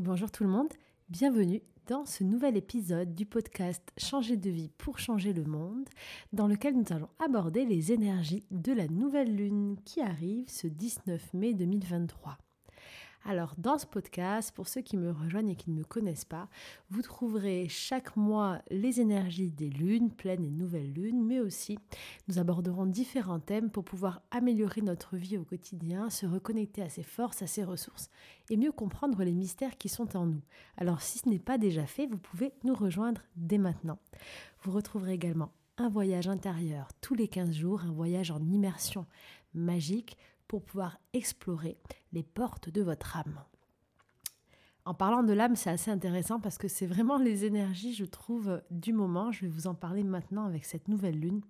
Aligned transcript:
bonjour 0.00 0.30
tout 0.30 0.44
le 0.44 0.50
monde. 0.50 0.72
Bienvenue 1.10 1.62
dans 1.86 2.06
ce 2.06 2.24
nouvel 2.24 2.56
épisode 2.56 3.14
du 3.14 3.26
podcast 3.26 3.82
Changer 3.98 4.38
de 4.38 4.48
vie 4.48 4.70
pour 4.78 4.98
changer 4.98 5.34
le 5.34 5.44
monde, 5.44 5.88
dans 6.32 6.46
lequel 6.46 6.74
nous 6.74 6.86
allons 6.90 7.10
aborder 7.18 7.66
les 7.66 7.92
énergies 7.92 8.44
de 8.50 8.72
la 8.72 8.88
nouvelle 8.88 9.36
lune 9.36 9.76
qui 9.84 10.00
arrive 10.00 10.48
ce 10.48 10.66
19 10.66 11.34
mai 11.34 11.52
2023. 11.52 12.38
Alors 13.24 13.54
dans 13.58 13.76
ce 13.76 13.86
podcast, 13.86 14.50
pour 14.54 14.66
ceux 14.66 14.80
qui 14.80 14.96
me 14.96 15.10
rejoignent 15.10 15.50
et 15.50 15.56
qui 15.56 15.70
ne 15.70 15.76
me 15.76 15.84
connaissent 15.84 16.24
pas, 16.24 16.48
vous 16.88 17.02
trouverez 17.02 17.68
chaque 17.68 18.16
mois 18.16 18.62
les 18.70 19.00
énergies 19.00 19.50
des 19.50 19.68
lunes, 19.68 20.10
pleines 20.10 20.44
et 20.44 20.50
nouvelles 20.50 20.92
lunes, 20.92 21.22
mais 21.22 21.38
aussi 21.38 21.78
nous 22.28 22.38
aborderons 22.38 22.86
différents 22.86 23.38
thèmes 23.38 23.70
pour 23.70 23.84
pouvoir 23.84 24.22
améliorer 24.30 24.80
notre 24.80 25.16
vie 25.16 25.36
au 25.36 25.44
quotidien, 25.44 26.08
se 26.08 26.24
reconnecter 26.24 26.82
à 26.82 26.88
ses 26.88 27.02
forces, 27.02 27.42
à 27.42 27.46
ses 27.46 27.62
ressources 27.62 28.08
et 28.48 28.56
mieux 28.56 28.72
comprendre 28.72 29.22
les 29.22 29.34
mystères 29.34 29.76
qui 29.76 29.90
sont 29.90 30.16
en 30.16 30.24
nous. 30.24 30.42
Alors 30.78 31.02
si 31.02 31.18
ce 31.18 31.28
n'est 31.28 31.38
pas 31.38 31.58
déjà 31.58 31.84
fait, 31.84 32.06
vous 32.06 32.18
pouvez 32.18 32.52
nous 32.64 32.74
rejoindre 32.74 33.20
dès 33.36 33.58
maintenant. 33.58 33.98
Vous 34.62 34.72
retrouverez 34.72 35.12
également 35.12 35.52
un 35.76 35.88
voyage 35.88 36.28
intérieur 36.28 36.88
tous 37.00 37.14
les 37.14 37.28
15 37.28 37.52
jours, 37.52 37.82
un 37.84 37.92
voyage 37.92 38.30
en 38.30 38.40
immersion 38.40 39.06
magique 39.54 40.16
pour 40.50 40.64
pouvoir 40.64 40.98
explorer 41.12 41.78
les 42.12 42.24
portes 42.24 42.70
de 42.70 42.82
votre 42.82 43.16
âme. 43.16 43.44
En 44.84 44.94
parlant 44.94 45.22
de 45.22 45.32
l'âme, 45.32 45.54
c'est 45.54 45.70
assez 45.70 45.92
intéressant 45.92 46.40
parce 46.40 46.58
que 46.58 46.66
c'est 46.66 46.88
vraiment 46.88 47.18
les 47.18 47.44
énergies, 47.44 47.94
je 47.94 48.04
trouve, 48.04 48.60
du 48.72 48.92
moment. 48.92 49.30
Je 49.30 49.42
vais 49.42 49.48
vous 49.48 49.68
en 49.68 49.76
parler 49.76 50.02
maintenant 50.02 50.46
avec 50.46 50.64
cette 50.64 50.88
nouvelle 50.88 51.20
lune. 51.20 51.40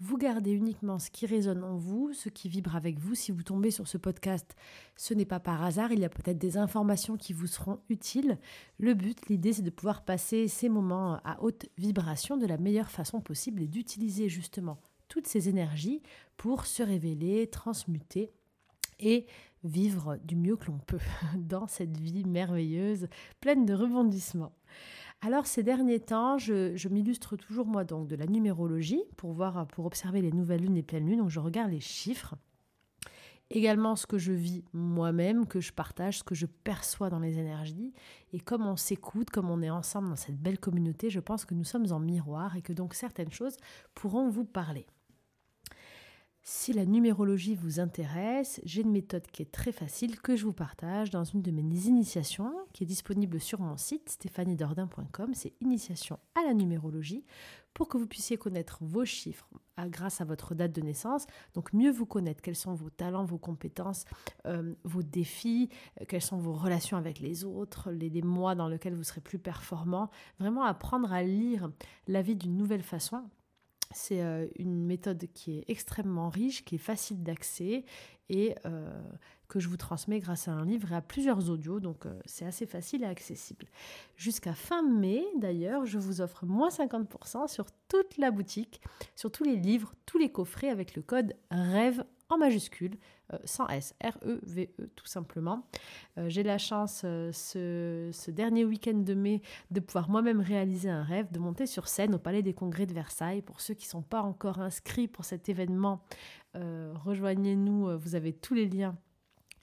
Vous 0.00 0.18
gardez 0.18 0.50
uniquement 0.50 0.98
ce 0.98 1.08
qui 1.12 1.24
résonne 1.24 1.62
en 1.62 1.76
vous, 1.76 2.12
ce 2.14 2.30
qui 2.30 2.48
vibre 2.48 2.74
avec 2.74 2.98
vous. 2.98 3.14
Si 3.14 3.30
vous 3.30 3.44
tombez 3.44 3.70
sur 3.70 3.86
ce 3.86 3.96
podcast, 3.96 4.56
ce 4.96 5.14
n'est 5.14 5.24
pas 5.24 5.38
par 5.38 5.62
hasard. 5.62 5.92
Il 5.92 6.00
y 6.00 6.04
a 6.04 6.08
peut-être 6.08 6.38
des 6.38 6.56
informations 6.56 7.16
qui 7.16 7.32
vous 7.32 7.46
seront 7.46 7.78
utiles. 7.90 8.40
Le 8.76 8.94
but, 8.94 9.28
l'idée, 9.28 9.52
c'est 9.52 9.62
de 9.62 9.70
pouvoir 9.70 10.04
passer 10.04 10.48
ces 10.48 10.68
moments 10.68 11.20
à 11.24 11.40
haute 11.42 11.66
vibration 11.78 12.36
de 12.36 12.46
la 12.46 12.58
meilleure 12.58 12.90
façon 12.90 13.20
possible 13.20 13.62
et 13.62 13.68
d'utiliser 13.68 14.28
justement 14.28 14.80
toutes 15.12 15.26
ces 15.26 15.50
énergies 15.50 16.00
pour 16.38 16.64
se 16.64 16.82
révéler, 16.82 17.46
transmuter 17.48 18.32
et 18.98 19.26
vivre 19.62 20.16
du 20.24 20.36
mieux 20.36 20.56
que 20.56 20.68
l'on 20.68 20.78
peut 20.78 21.00
dans 21.36 21.66
cette 21.66 21.98
vie 21.98 22.24
merveilleuse, 22.24 23.08
pleine 23.38 23.66
de 23.66 23.74
rebondissements. 23.74 24.54
Alors 25.20 25.44
ces 25.44 25.62
derniers 25.62 26.00
temps, 26.00 26.38
je, 26.38 26.88
m'illustre 26.88 27.36
toujours 27.36 27.66
moi 27.66 27.84
donc 27.84 28.08
de 28.08 28.16
la 28.16 28.24
numérologie 28.24 29.02
pour 29.18 29.32
voir, 29.32 29.66
pour 29.66 29.84
observer 29.84 30.22
les 30.22 30.32
nouvelles 30.32 30.62
lunes 30.62 30.78
et 30.78 30.82
pleines 30.82 31.06
lunes. 31.06 31.18
Donc 31.18 31.28
je 31.28 31.40
regarde 31.40 31.72
les 31.72 31.80
chiffres, 31.80 32.34
également 33.50 33.96
ce 33.96 34.06
que 34.06 34.16
je 34.16 34.32
vis 34.32 34.64
moi-même, 34.72 35.46
que 35.46 35.60
je 35.60 35.74
partage, 35.74 36.20
ce 36.20 36.24
que 36.24 36.34
je 36.34 36.46
perçois 36.46 37.10
dans 37.10 37.20
les 37.20 37.38
énergies. 37.38 37.92
Et 38.32 38.40
comme 38.40 38.66
on 38.66 38.78
s'écoute, 38.78 39.28
comme 39.28 39.50
on 39.50 39.60
est 39.60 39.68
ensemble 39.68 40.08
dans 40.08 40.16
cette 40.16 40.40
belle 40.40 40.58
communauté, 40.58 41.10
je 41.10 41.20
pense 41.20 41.44
que 41.44 41.52
nous 41.52 41.64
sommes 41.64 41.92
en 41.92 42.00
miroir 42.00 42.56
et 42.56 42.62
que 42.62 42.72
donc 42.72 42.94
certaines 42.94 43.30
choses 43.30 43.58
pourront 43.94 44.30
vous 44.30 44.46
parler. 44.46 44.86
Si 46.44 46.72
la 46.72 46.86
numérologie 46.86 47.54
vous 47.54 47.78
intéresse, 47.78 48.60
j'ai 48.64 48.80
une 48.80 48.90
méthode 48.90 49.24
qui 49.28 49.42
est 49.42 49.52
très 49.52 49.70
facile 49.70 50.20
que 50.20 50.34
je 50.34 50.44
vous 50.44 50.52
partage 50.52 51.10
dans 51.10 51.22
une 51.22 51.40
de 51.40 51.52
mes 51.52 51.62
initiations 51.86 52.52
qui 52.72 52.82
est 52.82 52.86
disponible 52.86 53.38
sur 53.38 53.60
mon 53.60 53.76
site 53.76 54.08
stéphaniedordin.com. 54.08 55.34
C'est 55.34 55.52
initiation 55.60 56.18
à 56.34 56.44
la 56.44 56.52
numérologie 56.52 57.24
pour 57.74 57.86
que 57.86 57.96
vous 57.96 58.08
puissiez 58.08 58.38
connaître 58.38 58.78
vos 58.80 59.04
chiffres 59.04 59.48
grâce 59.86 60.20
à 60.20 60.24
votre 60.24 60.56
date 60.56 60.72
de 60.72 60.80
naissance. 60.80 61.26
Donc 61.54 61.72
mieux 61.72 61.92
vous 61.92 62.06
connaître 62.06 62.42
quels 62.42 62.56
sont 62.56 62.74
vos 62.74 62.90
talents, 62.90 63.24
vos 63.24 63.38
compétences, 63.38 64.04
euh, 64.46 64.74
vos 64.82 65.04
défis, 65.04 65.68
euh, 66.00 66.06
quelles 66.08 66.22
sont 66.22 66.38
vos 66.38 66.54
relations 66.54 66.96
avec 66.96 67.20
les 67.20 67.44
autres, 67.44 67.92
les, 67.92 68.10
les 68.10 68.22
mois 68.22 68.56
dans 68.56 68.66
lesquels 68.66 68.96
vous 68.96 69.04
serez 69.04 69.20
plus 69.20 69.38
performant. 69.38 70.10
Vraiment 70.40 70.64
apprendre 70.64 71.12
à 71.12 71.22
lire 71.22 71.70
la 72.08 72.20
vie 72.20 72.34
d'une 72.34 72.56
nouvelle 72.56 72.82
façon 72.82 73.22
c'est 73.94 74.22
euh, 74.22 74.46
une 74.56 74.84
méthode 74.84 75.26
qui 75.34 75.58
est 75.58 75.64
extrêmement 75.68 76.28
riche, 76.28 76.64
qui 76.64 76.76
est 76.76 76.78
facile 76.78 77.22
d'accès 77.22 77.84
et 78.28 78.54
euh, 78.66 78.90
que 79.48 79.60
je 79.60 79.68
vous 79.68 79.76
transmets 79.76 80.20
grâce 80.20 80.48
à 80.48 80.52
un 80.52 80.64
livre 80.64 80.92
et 80.92 80.94
à 80.94 81.02
plusieurs 81.02 81.50
audios, 81.50 81.80
donc 81.80 82.06
euh, 82.06 82.18
c'est 82.24 82.46
assez 82.46 82.66
facile 82.66 83.02
et 83.02 83.06
accessible. 83.06 83.66
Jusqu'à 84.16 84.54
fin 84.54 84.82
mai, 84.82 85.24
d'ailleurs, 85.38 85.84
je 85.84 85.98
vous 85.98 86.20
offre 86.20 86.46
moins 86.46 86.70
50% 86.70 87.48
sur 87.48 87.66
toute 87.88 88.16
la 88.16 88.30
boutique, 88.30 88.80
sur 89.14 89.30
tous 89.30 89.44
les 89.44 89.56
livres, 89.56 89.94
tous 90.06 90.18
les 90.18 90.32
coffrets 90.32 90.70
avec 90.70 90.96
le 90.96 91.02
code 91.02 91.34
RêVE 91.50 92.04
en 92.30 92.38
majuscule, 92.38 92.96
sans 93.44 93.66
S, 93.68 93.94
R-E-V-E 94.02 94.90
tout 94.96 95.06
simplement. 95.06 95.66
Euh, 96.18 96.28
j'ai 96.28 96.42
la 96.42 96.58
chance 96.58 97.02
euh, 97.04 97.30
ce, 97.32 98.30
dernier 98.30 98.64
week-end 98.64 98.98
de 98.98 99.14
mai 99.14 99.42
de 99.70 99.80
pouvoir 99.80 100.08
moi-même 100.08 100.40
réaliser 100.40 100.88
un 100.88 101.02
rêve, 101.02 101.30
de 101.30 101.38
monter 101.38 101.66
sur 101.66 101.88
scène 101.88 102.14
au 102.14 102.18
Palais 102.18 102.42
des 102.42 102.54
Congrès 102.54 102.86
de 102.86 102.94
Versailles. 102.94 103.42
Pour 103.42 103.60
ceux 103.60 103.74
qui 103.74 103.86
ne 103.86 103.90
sont 103.90 104.02
pas 104.02 104.22
encore 104.22 104.60
inscrits 104.60 105.08
pour 105.08 105.24
cet 105.24 105.48
événement, 105.48 106.02
rejoignez-nous, 106.54 107.98
vous 107.98 108.14
avez 108.14 108.32
tous 108.34 108.54
les 108.54 108.68
liens 108.68 108.96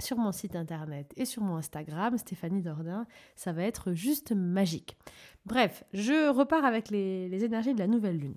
sur 0.01 0.17
mon 0.17 0.31
site 0.31 0.55
internet 0.55 1.13
et 1.17 1.25
sur 1.25 1.43
mon 1.43 1.57
Instagram, 1.57 2.17
Stéphanie 2.17 2.61
Dordain. 2.61 3.05
Ça 3.35 3.51
va 3.51 3.63
être 3.63 3.93
juste 3.93 4.31
magique. 4.31 4.97
Bref, 5.45 5.83
je 5.93 6.29
repars 6.29 6.65
avec 6.65 6.89
les 6.89 7.43
énergies 7.43 7.73
de 7.73 7.79
la 7.79 7.87
nouvelle 7.87 8.17
lune. 8.17 8.35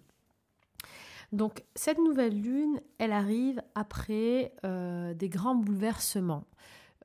Donc 1.32 1.64
cette 1.74 1.98
nouvelle 1.98 2.38
lune, 2.40 2.80
elle 2.98 3.12
arrive 3.12 3.62
après 3.74 4.52
euh, 4.64 5.14
des 5.14 5.30
grands 5.30 5.54
bouleversements. 5.54 6.44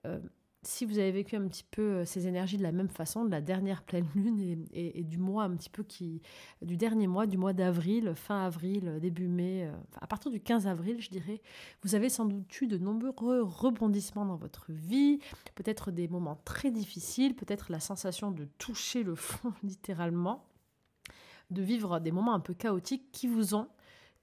Euh, 0.06 0.20
si 0.64 0.84
vous 0.84 1.00
avez 1.00 1.12
vécu 1.12 1.38
un 1.38 1.48
petit 1.48 1.64
peu 1.64 1.82
euh, 1.82 2.06
ces 2.06 2.28
énergies 2.28 2.58
de 2.58 2.64
la 2.64 2.74
même 2.74 2.90
façon, 2.90 3.24
de 3.24 3.32
la 3.32 3.40
dernière 3.40 3.84
pleine 3.84 4.08
lune 4.16 4.66
et, 4.74 5.02
du 5.04 5.18
mois 5.18 5.44
un 5.44 5.56
petit 5.56 5.70
peu 5.70 5.82
qui, 5.82 6.22
du 6.62 6.76
dernier 6.76 7.08
mois, 7.08 7.26
du 7.26 7.38
mois 7.38 7.54
d'avril, 7.54 8.12
fin 8.16 8.44
avril, 8.44 9.00
début 9.00 9.30
mai, 9.30 9.72
à 10.02 10.08
partir 10.08 10.30
du 10.30 10.42
15 10.42 10.68
avril, 10.68 11.00
je 11.00 11.10
dirais, 11.10 11.42
vous 11.84 11.96
avez 11.96 12.10
sans 12.10 12.26
doute 12.26 12.62
eu 12.62 12.68
de 12.68 12.78
nombreux 12.78 13.42
rebondissements 13.42 14.26
dans 14.26 14.36
votre 14.36 14.74
vie, 14.74 15.20
peut-être 15.56 15.90
des 15.90 16.10
moments 16.10 16.42
très 16.44 16.70
difficiles, 16.70 17.34
peut-être 17.34 17.72
la 17.72 17.80
sensation 17.80 18.32
de 18.32 18.44
toucher 18.58 19.04
le 19.04 19.16
fond 19.16 19.54
littéralement, 19.64 20.44
de 21.50 21.62
vivre 21.62 22.02
des 22.02 22.12
moments 22.12 22.34
un 22.34 22.42
peu 22.42 22.54
chaotiques 22.54 23.10
qui 23.14 23.28
vous 23.28 23.56
ont 23.56 23.70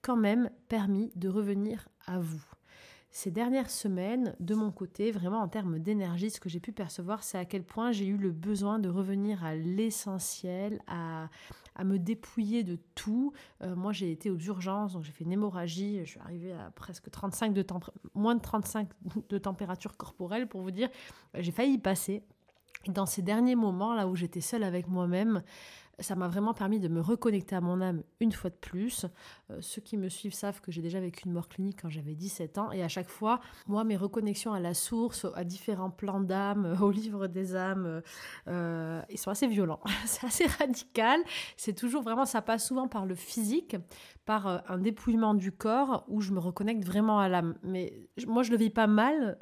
quand 0.05 0.15
même 0.15 0.51
permis 0.67 1.11
de 1.15 1.27
revenir 1.27 1.89
à 2.05 2.19
vous. 2.19 2.43
Ces 3.09 3.31
dernières 3.31 3.71
semaines, 3.71 4.35
de 4.39 4.53
mon 4.53 4.71
côté, 4.71 5.11
vraiment 5.11 5.39
en 5.39 5.47
termes 5.47 5.79
d'énergie, 5.79 6.29
ce 6.29 6.39
que 6.39 6.47
j'ai 6.47 6.59
pu 6.59 6.71
percevoir, 6.71 7.23
c'est 7.23 7.39
à 7.39 7.45
quel 7.45 7.63
point 7.63 7.91
j'ai 7.91 8.05
eu 8.05 8.17
le 8.17 8.31
besoin 8.31 8.77
de 8.77 8.87
revenir 8.87 9.43
à 9.43 9.55
l'essentiel, 9.55 10.79
à, 10.85 11.29
me 11.83 11.97
dépouiller 11.97 12.63
de 12.63 12.77
tout. 12.93 13.33
Euh, 13.63 13.75
moi, 13.75 13.93
j'ai 13.93 14.11
été 14.11 14.29
aux 14.29 14.37
urgences, 14.37 14.93
donc 14.93 15.03
j'ai 15.05 15.11
fait 15.11 15.23
une 15.23 15.31
hémorragie, 15.31 16.01
je 16.03 16.11
suis 16.11 16.19
arrivée 16.19 16.53
à 16.53 16.69
presque 16.69 17.09
35 17.09 17.53
de 17.53 17.65
moins 18.13 18.35
de 18.35 18.41
35 18.41 18.87
de 19.27 19.37
température 19.39 19.97
corporelle 19.97 20.47
pour 20.47 20.61
vous 20.61 20.71
dire, 20.71 20.89
j'ai 21.33 21.51
failli 21.51 21.79
passer. 21.79 22.21
dans 22.87 23.07
ces 23.07 23.23
derniers 23.23 23.55
moments, 23.55 23.95
là 23.95 24.07
où 24.07 24.15
j'étais 24.15 24.41
seule 24.41 24.63
avec 24.63 24.87
moi-même, 24.87 25.41
ça 25.99 26.15
m'a 26.15 26.27
vraiment 26.27 26.53
permis 26.53 26.79
de 26.79 26.87
me 26.87 26.99
reconnecter 26.99 27.55
à 27.55 27.61
mon 27.61 27.81
âme 27.81 28.03
une 28.19 28.31
fois 28.31 28.49
de 28.49 28.55
plus. 28.55 29.05
Euh, 29.51 29.57
ceux 29.61 29.81
qui 29.81 29.97
me 29.97 30.09
suivent 30.09 30.33
savent 30.33 30.61
que 30.61 30.71
j'ai 30.71 30.81
déjà 30.81 30.99
vécu 30.99 31.23
une 31.25 31.33
mort 31.33 31.47
clinique 31.47 31.79
quand 31.81 31.89
j'avais 31.89 32.15
17 32.15 32.57
ans. 32.57 32.71
Et 32.71 32.83
à 32.83 32.87
chaque 32.87 33.09
fois, 33.09 33.39
moi, 33.67 33.83
mes 33.83 33.95
reconnexions 33.95 34.53
à 34.53 34.59
la 34.59 34.73
source, 34.73 35.25
à 35.35 35.43
différents 35.43 35.89
plans 35.89 36.19
d'âme, 36.19 36.77
au 36.81 36.91
livre 36.91 37.27
des 37.27 37.55
âmes, 37.55 38.01
euh, 38.47 39.01
ils 39.09 39.17
sont 39.17 39.31
assez 39.31 39.47
violents. 39.47 39.79
C'est 40.05 40.25
assez 40.25 40.45
radical. 40.45 41.19
C'est 41.57 41.73
toujours 41.73 42.03
vraiment, 42.03 42.25
ça 42.25 42.41
passe 42.41 42.67
souvent 42.67 42.87
par 42.87 43.05
le 43.05 43.15
physique, 43.15 43.75
par 44.25 44.47
euh, 44.47 44.57
un 44.67 44.77
dépouillement 44.77 45.33
du 45.33 45.51
corps 45.51 46.05
où 46.07 46.21
je 46.21 46.31
me 46.31 46.39
reconnecte 46.39 46.83
vraiment 46.83 47.19
à 47.19 47.29
l'âme. 47.29 47.55
Mais 47.63 48.07
moi, 48.27 48.43
je 48.43 48.51
le 48.51 48.57
vis 48.57 48.69
pas 48.69 48.87
mal 48.87 49.37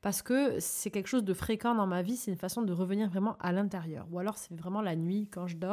parce 0.00 0.22
que 0.22 0.58
c'est 0.60 0.90
quelque 0.90 1.08
chose 1.08 1.24
de 1.24 1.34
fréquent 1.34 1.74
dans 1.74 1.86
ma 1.86 2.02
vie. 2.02 2.16
C'est 2.16 2.30
une 2.30 2.36
façon 2.36 2.62
de 2.62 2.72
revenir 2.72 3.08
vraiment 3.08 3.36
à 3.40 3.52
l'intérieur. 3.52 4.06
Ou 4.10 4.18
alors, 4.18 4.36
c'est 4.36 4.54
vraiment 4.54 4.80
la 4.80 4.96
nuit 4.96 5.28
quand 5.30 5.46
je 5.46 5.56
dors 5.56 5.65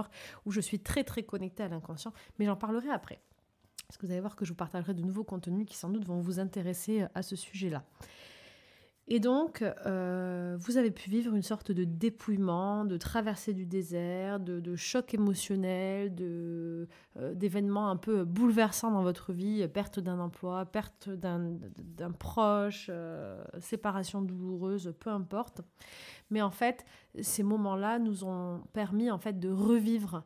où 0.46 0.52
je 0.52 0.62
suis 0.62 0.80
très 0.80 1.04
très 1.04 1.24
connectée 1.24 1.64
à 1.64 1.68
l'inconscient, 1.68 2.14
mais 2.40 2.46
j'en 2.46 2.56
parlerai 2.56 2.90
après. 2.90 3.20
Parce 3.88 3.98
que 3.98 4.06
vous 4.06 4.12
allez 4.12 4.22
voir 4.22 4.36
que 4.36 4.46
je 4.46 4.52
vous 4.52 4.58
partagerai 4.58 4.94
de 4.94 5.02
nouveaux 5.02 5.24
contenus 5.24 5.66
qui 5.68 5.76
sans 5.76 5.90
doute 5.90 6.06
vont 6.06 6.20
vous 6.20 6.40
intéresser 6.40 7.06
à 7.14 7.22
ce 7.22 7.36
sujet-là. 7.36 7.84
Et 9.10 9.20
donc, 9.20 9.62
euh, 9.86 10.56
vous 10.60 10.78
avez 10.78 10.90
pu 10.90 11.10
vivre 11.10 11.36
une 11.36 11.42
sorte 11.42 11.74
de 11.74 11.84
dépouillement, 11.84 12.86
de 12.86 12.96
traversée 12.96 13.54
du 13.54 13.66
désert, 13.66 14.40
de, 14.40 14.76
choc 14.78 15.14
émotionnel, 15.14 16.16
de, 16.16 16.88
euh, 17.18 17.34
d'événements 17.34 17.90
un 17.90 17.98
peu 17.98 18.24
bouleversants 18.24 18.92
dans 18.92 19.04
votre 19.04 19.34
vie, 19.34 19.68
perte 19.68 20.00
d'un 20.00 20.20
emploi, 20.20 20.66
perte 20.66 21.10
d'un, 21.10 21.60
proche, 22.18 22.88
euh, 22.90 23.44
séparation 23.60 24.22
douloureuse, 24.22 24.94
peu 25.02 25.10
importe. 25.10 25.60
Mais 26.30 26.42
en 26.42 26.52
fait, 26.52 26.86
ces 27.22 27.44
moments-là 27.44 28.00
nous 28.00 28.24
ont 28.24 28.62
permis 28.72 29.12
en 29.12 29.18
fait 29.18 29.38
de 29.38 29.50
revivre 29.50 30.24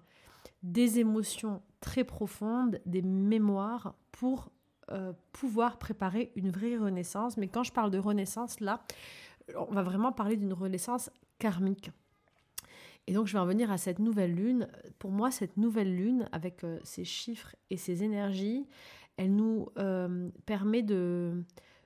des 0.62 1.00
émotions 1.00 1.64
très 1.80 2.04
profondes, 2.04 2.80
des 2.86 3.02
mémoires 3.02 3.96
pour 4.12 4.52
euh, 4.92 5.14
pouvoir 5.32 5.78
préparer 5.78 6.32
une 6.36 6.50
vraie 6.50 6.78
renaissance. 6.78 7.38
Mais 7.38 7.48
quand 7.48 7.64
je 7.64 7.72
parle 7.72 7.92
de 7.92 7.98
renaissance, 7.98 8.60
là, 8.60 8.84
on 9.56 9.74
va 9.74 9.84
vraiment 9.84 10.12
parler 10.12 10.38
d'une 10.38 10.54
renaissance 10.54 11.10
karmique. 11.40 11.92
Et 13.08 13.14
donc 13.14 13.28
je 13.28 13.34
vais 13.34 13.40
en 13.40 13.46
venir 13.46 13.72
à 13.72 13.78
cette 13.78 14.00
nouvelle 14.00 14.34
lune. 14.34 14.68
Pour 15.00 15.12
moi, 15.12 15.32
cette 15.32 15.56
nouvelle 15.58 15.96
lune, 15.96 16.28
avec 16.32 16.66
ses 16.84 17.06
chiffres 17.06 17.56
et 17.70 17.78
ses 17.78 18.04
énergies, 18.04 18.68
elle 19.16 19.34
nous 19.34 19.70
permet 20.46 20.84
de, 20.84 21.46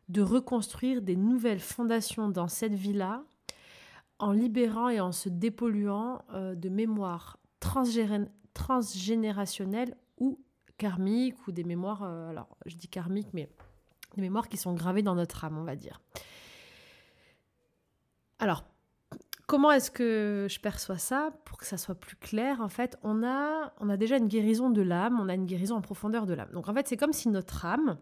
de 0.10 0.22
reconstruire 0.22 1.04
des 1.04 1.16
nouvelles 1.16 1.60
fondations 1.60 2.28
dans 2.30 2.48
cette 2.48 2.74
vie-là 2.74 3.24
en 4.18 4.32
libérant 4.32 4.90
et 4.90 5.00
en 5.00 5.12
se 5.12 5.30
dépolluant 5.30 6.24
de 6.34 6.70
mémoires 6.70 7.38
transgénérationnelles 8.54 9.96
karmiques 10.82 11.48
ou 11.48 11.52
des 11.52 11.64
mémoires, 11.64 12.02
alors 12.02 12.58
je 12.66 12.76
dis 12.76 12.88
karmiques, 12.88 13.34
mais 13.34 13.48
des 14.16 14.22
mémoires 14.22 14.50
qui 14.50 14.58
sont 14.58 14.74
gravées 14.74 15.04
dans 15.04 15.14
notre 15.14 15.46
âme, 15.46 15.60
on 15.60 15.64
va 15.64 15.76
dire. 15.76 16.02
Alors, 18.40 18.66
comment 19.46 19.72
est-ce 19.72 19.92
que 19.92 20.48
je 20.50 20.60
perçois 20.60 20.98
ça 20.98 21.34
Pour 21.46 21.60
que 21.60 21.68
ça 21.68 21.78
soit 21.78 21.94
plus 21.94 22.16
clair, 22.16 22.62
en 22.62 22.68
fait, 22.68 22.98
on 23.04 23.24
a, 23.24 23.72
on 23.80 23.90
a 23.90 23.98
déjà 23.98 24.18
une 24.18 24.28
guérison 24.28 24.72
de 24.72 24.82
l'âme, 24.82 25.20
on 25.22 25.30
a 25.30 25.36
une 25.36 25.46
guérison 25.46 25.76
en 25.76 25.82
profondeur 25.82 26.26
de 26.26 26.34
l'âme. 26.34 26.50
Donc, 26.52 26.68
en 26.68 26.74
fait, 26.74 26.88
c'est 26.88 26.98
comme 26.98 27.14
si 27.14 27.30
notre 27.30 27.64
âme, 27.64 28.00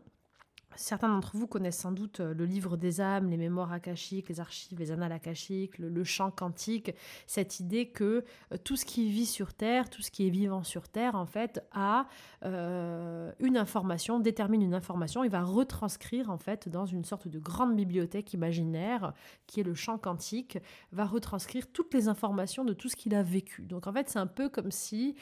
Certains 0.80 1.10
d'entre 1.10 1.36
vous 1.36 1.46
connaissent 1.46 1.80
sans 1.80 1.92
doute 1.92 2.22
euh, 2.22 2.34
le 2.34 2.46
livre 2.46 2.78
des 2.78 3.02
âmes, 3.02 3.30
les 3.30 3.36
mémoires 3.36 3.74
akashiques, 3.74 4.30
les 4.30 4.40
archives, 4.40 4.80
les 4.80 4.92
annales 4.92 5.12
akashiques, 5.12 5.78
le, 5.78 6.04
chant 6.06 6.32
quantique, 6.32 6.96
cette 7.28 7.60
idée 7.60 7.90
que 7.90 8.24
euh, 8.54 8.58
tout 8.64 8.78
ce 8.78 8.86
qui 8.86 9.10
vit 9.12 9.26
sur 9.26 9.54
Terre, 9.54 9.90
tout 9.90 10.02
ce 10.02 10.10
qui 10.10 10.26
est 10.26 10.30
vivant 10.30 10.64
sur 10.64 10.88
Terre, 10.88 11.16
en 11.16 11.26
fait, 11.26 11.62
a 11.74 12.08
euh, 12.46 13.30
une 13.40 13.58
information, 13.58 14.22
détermine 14.22 14.62
une 14.62 14.74
information 14.74 15.26
et 15.26 15.28
va 15.28 15.44
retranscrire, 15.44 16.30
en 16.30 16.38
fait, 16.38 16.70
dans 16.70 16.86
une 16.86 17.04
sorte 17.04 17.28
de 17.28 17.40
grande 17.40 17.76
bibliothèque 17.76 18.32
imaginaire, 18.34 19.12
qui 19.48 19.60
est 19.60 19.64
le 19.64 19.74
chant 19.74 19.98
quantique, 19.98 20.60
va 20.94 21.04
retranscrire 21.04 21.68
toutes 21.74 21.94
les 21.94 22.08
informations 22.08 22.64
de 22.64 22.72
tout 22.72 22.88
ce 22.88 22.96
qu'il 22.96 23.16
a 23.16 23.22
vécu. 23.22 23.64
Donc, 23.64 23.86
en 23.86 23.92
fait, 23.92 24.08
c'est 24.08 24.20
un 24.20 24.28
peu 24.28 24.48
comme 24.48 24.72
si 24.72 25.18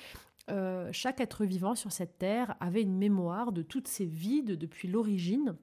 euh, 0.50 0.90
chaque 0.92 1.20
être 1.20 1.46
vivant 1.46 1.76
sur 1.76 1.92
cette 1.92 2.18
terre 2.18 2.56
avait 2.60 2.82
une 2.82 2.98
mémoire 2.98 3.52
de 3.52 3.62
toutes 3.62 3.88
ses 3.88 4.06
vies 4.06 4.44
depuis 4.44 4.88
l'origine 4.88 5.56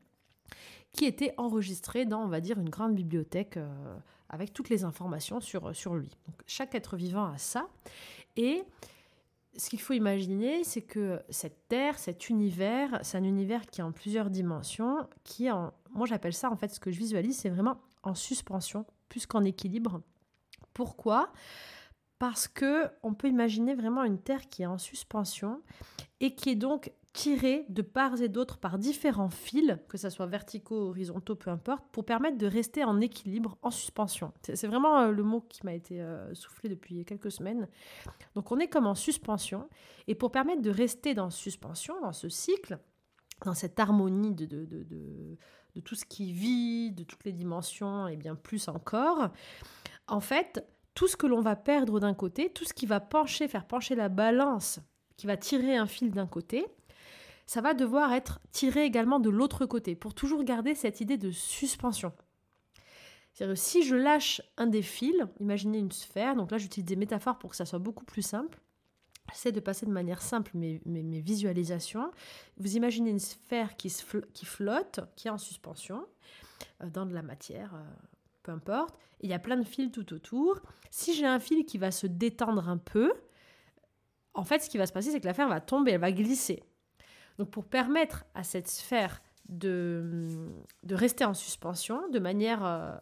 qui 0.93 1.07
était 1.07 1.35
enregistrée 1.39 2.05
dans, 2.05 2.23
on 2.23 2.29
va 2.29 2.41
dire, 2.41 2.59
une 2.59 2.69
grande 2.69 2.95
bibliothèque 2.95 3.57
euh, 3.57 3.97
avec 4.29 4.53
toutes 4.53 4.69
les 4.69 4.85
informations 4.85 5.41
sur, 5.41 5.75
sur 5.75 5.95
lui. 5.95 6.11
Donc, 6.27 6.37
chaque 6.47 6.75
être 6.75 6.97
vivant 6.97 7.25
a 7.27 7.39
ça. 7.39 7.69
Et 8.37 8.63
ce 9.57 9.71
qu'il 9.71 9.81
faut 9.81 9.93
imaginer, 9.93 10.65
c'est 10.65 10.83
que 10.83 11.21
cette 11.31 11.69
Terre, 11.69 11.99
cet 11.99 12.29
univers, 12.29 12.99
c'est 13.03 13.19
un 13.19 13.25
univers 13.25 13.67
qui 13.67 13.81
est 13.81 13.85
en 13.85 13.93
plusieurs 13.93 14.31
dimensions, 14.31 15.09
qui 15.23 15.47
est 15.47 15.51
en, 15.51 15.73
moi 15.91 16.07
j'appelle 16.07 16.33
ça 16.33 16.51
en 16.51 16.57
fait, 16.57 16.69
ce 16.69 16.81
que 16.81 16.91
je 16.91 16.99
visualise, 16.99 17.39
c'est 17.39 17.49
vraiment 17.49 17.81
en 18.03 18.15
suspension, 18.15 18.85
plus 19.09 19.27
qu'en 19.27 19.45
équilibre. 19.45 20.03
Pourquoi? 20.73 21.33
Parce 22.25 22.49
que 22.49 22.89
on 23.03 23.13
peut 23.13 23.29
imaginer 23.29 23.75
vraiment 23.75 24.03
une 24.03 24.19
Terre 24.19 24.49
qui 24.49 24.63
est 24.63 24.67
en 24.67 24.79
suspension 24.79 25.61
et 26.21 26.35
qui 26.35 26.49
est 26.49 26.55
donc 26.55 26.91
tirée 27.13 27.67
de 27.69 27.83
part 27.83 28.19
et 28.23 28.31
d'autre 28.31 28.57
par 28.57 28.79
différents 28.79 29.29
fils, 29.29 29.77
que 29.91 29.99
ce 29.99 30.09
soit 30.09 30.25
verticaux, 30.25 30.89
horizontaux, 30.89 31.35
peu 31.35 31.51
importe, 31.51 31.85
pour 31.93 32.07
permettre 32.07 32.39
de 32.39 32.47
rester 32.47 32.83
en 32.83 32.99
équilibre, 33.03 33.59
en 33.61 33.71
suspension. 33.71 34.33
C'est 34.41 34.67
vraiment 34.67 35.01
euh, 35.01 35.11
le 35.11 35.23
mot 35.23 35.43
qui 35.43 35.67
m'a 35.67 35.75
été 35.75 36.01
euh, 36.01 36.35
soufflé 36.35 36.71
depuis 36.71 37.05
quelques 37.05 37.31
semaines. 37.31 37.69
Donc 38.35 38.51
on 38.53 38.59
est 38.59 38.69
comme 38.69 38.87
en 38.87 38.95
suspension, 38.95 39.69
et 40.07 40.15
pour 40.15 40.33
permettre 40.33 40.63
de 40.63 40.71
rester 40.71 41.13
dans 41.13 41.29
suspension, 41.29 42.01
dans 42.01 42.15
ce 42.15 42.31
cycle, 42.31 42.79
dans 43.45 43.53
cette 43.53 43.79
harmonie 43.79 44.33
de, 44.33 44.47
de, 44.47 44.65
de, 44.65 45.37
de 45.75 45.81
tout 45.83 45.95
ce 45.95 46.07
qui 46.07 46.33
vit, 46.33 46.91
de 46.91 47.05
toutes 47.05 47.25
les 47.25 47.33
dimensions, 47.33 48.09
et 48.09 48.17
bien 48.17 48.35
plus 48.35 48.69
encore, 48.69 49.29
en 50.07 50.21
fait, 50.21 50.67
tout 50.95 51.09
ce 51.09 51.17
que 51.17 51.27
l'on 51.27 51.41
va 51.41 51.57
perdre 51.57 52.01
d'un 52.01 52.15
côté, 52.15 52.51
tout 52.51 52.65
ce 52.65 52.73
qui 52.73 52.87
va 52.87 53.01
pencher, 53.01 53.49
faire 53.49 53.67
pencher 53.67 53.95
la 53.95 54.09
balance, 54.09 54.81
qui 55.17 55.27
va 55.27 55.37
tirer 55.37 55.77
un 55.77 55.87
fil 55.87 56.11
d'un 56.11 56.27
côté, 56.27 56.67
ça 57.47 57.61
va 57.61 57.75
devoir 57.75 58.13
être 58.13 58.41
tiré 58.53 58.85
également 58.85 59.21
de 59.21 59.31
l'autre 59.31 59.67
côté, 59.67 59.95
pour 59.95 60.15
toujours 60.15 60.45
garder 60.45 60.75
cette 60.75 61.01
idée 61.01 61.19
de 61.19 61.31
suspension. 61.31 62.13
Si 63.55 63.83
je 63.83 63.97
lâche 63.97 64.41
un 64.57 64.69
des 64.69 64.83
fils, 64.83 65.17
imaginez 65.41 65.79
une 65.79 65.91
sphère, 65.91 66.37
donc 66.37 66.53
là 66.53 66.59
j'utilise 66.59 66.87
des 66.87 66.97
métaphores 66.97 67.39
pour 67.39 67.51
que 67.51 67.57
ça 67.57 67.67
soit 67.67 67.81
beaucoup 67.81 68.05
plus 68.05 68.23
simple. 68.23 68.61
J'essaie 69.33 69.53
de 69.53 69.61
passer 69.61 69.87
de 69.87 69.91
manière 69.91 70.23
simple 70.23 70.53
mes, 70.55 70.81
visualisations. 71.21 72.13
Vous 72.59 72.77
imaginez 72.77 73.11
une 73.11 73.19
sphère 73.19 73.77
qui, 73.77 73.93
qui 74.33 74.45
flotte, 74.45 75.01
qui 75.17 75.29
est 75.29 75.31
en 75.31 75.39
suspension, 75.39 76.07
euh, 76.83 76.91
dans 76.91 77.07
de 77.07 77.15
la 77.15 77.23
matière, 77.23 77.75
euh, 77.75 77.83
peu 78.45 78.53
importe. 78.53 78.97
Il 79.21 79.29
y 79.29 79.35
a 79.35 79.41
plein 79.41 79.57
de 79.57 79.65
fils 79.65 79.91
tout 79.91 80.13
autour. 80.13 80.61
Si 80.91 81.15
j'ai 81.15 81.27
un 81.27 81.41
fil 81.41 81.65
qui 81.65 81.79
va 81.79 81.91
se 81.91 82.07
détendre 82.07 82.69
un 82.69 82.79
peu, 82.79 83.13
en 84.35 84.45
fait, 84.45 84.61
ce 84.61 84.71
qui 84.71 84.79
va 84.79 84.87
se 84.87 84.93
passer, 84.93 85.11
c'est 85.11 85.21
que 85.21 85.27
l'affaire 85.27 85.49
va 85.49 85.61
tomber, 85.61 85.93
elle 85.93 86.01
va 86.01 86.13
glisser. 86.13 86.63
Donc, 87.39 87.51
pour 87.51 87.65
permettre 87.65 88.25
à 88.35 88.45
cette 88.45 88.69
sphère 88.69 89.21
de, 89.49 90.29
de 90.83 90.95
rester 90.95 91.25
en 91.25 91.35
suspension 91.35 92.09
de 92.11 92.19
manière 92.19 92.65
euh, 92.65 92.95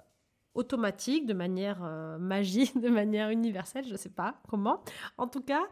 automatique, 0.54 1.26
de 1.26 1.34
manière 1.34 1.82
euh, 1.82 2.18
magique, 2.18 2.80
de 2.80 2.88
manière 2.88 3.30
universelle, 3.30 3.84
je 3.84 3.92
ne 3.92 3.96
sais 3.96 4.10
pas 4.10 4.40
comment. 4.48 4.82
En 5.18 5.26
tout 5.26 5.42
cas, 5.42 5.62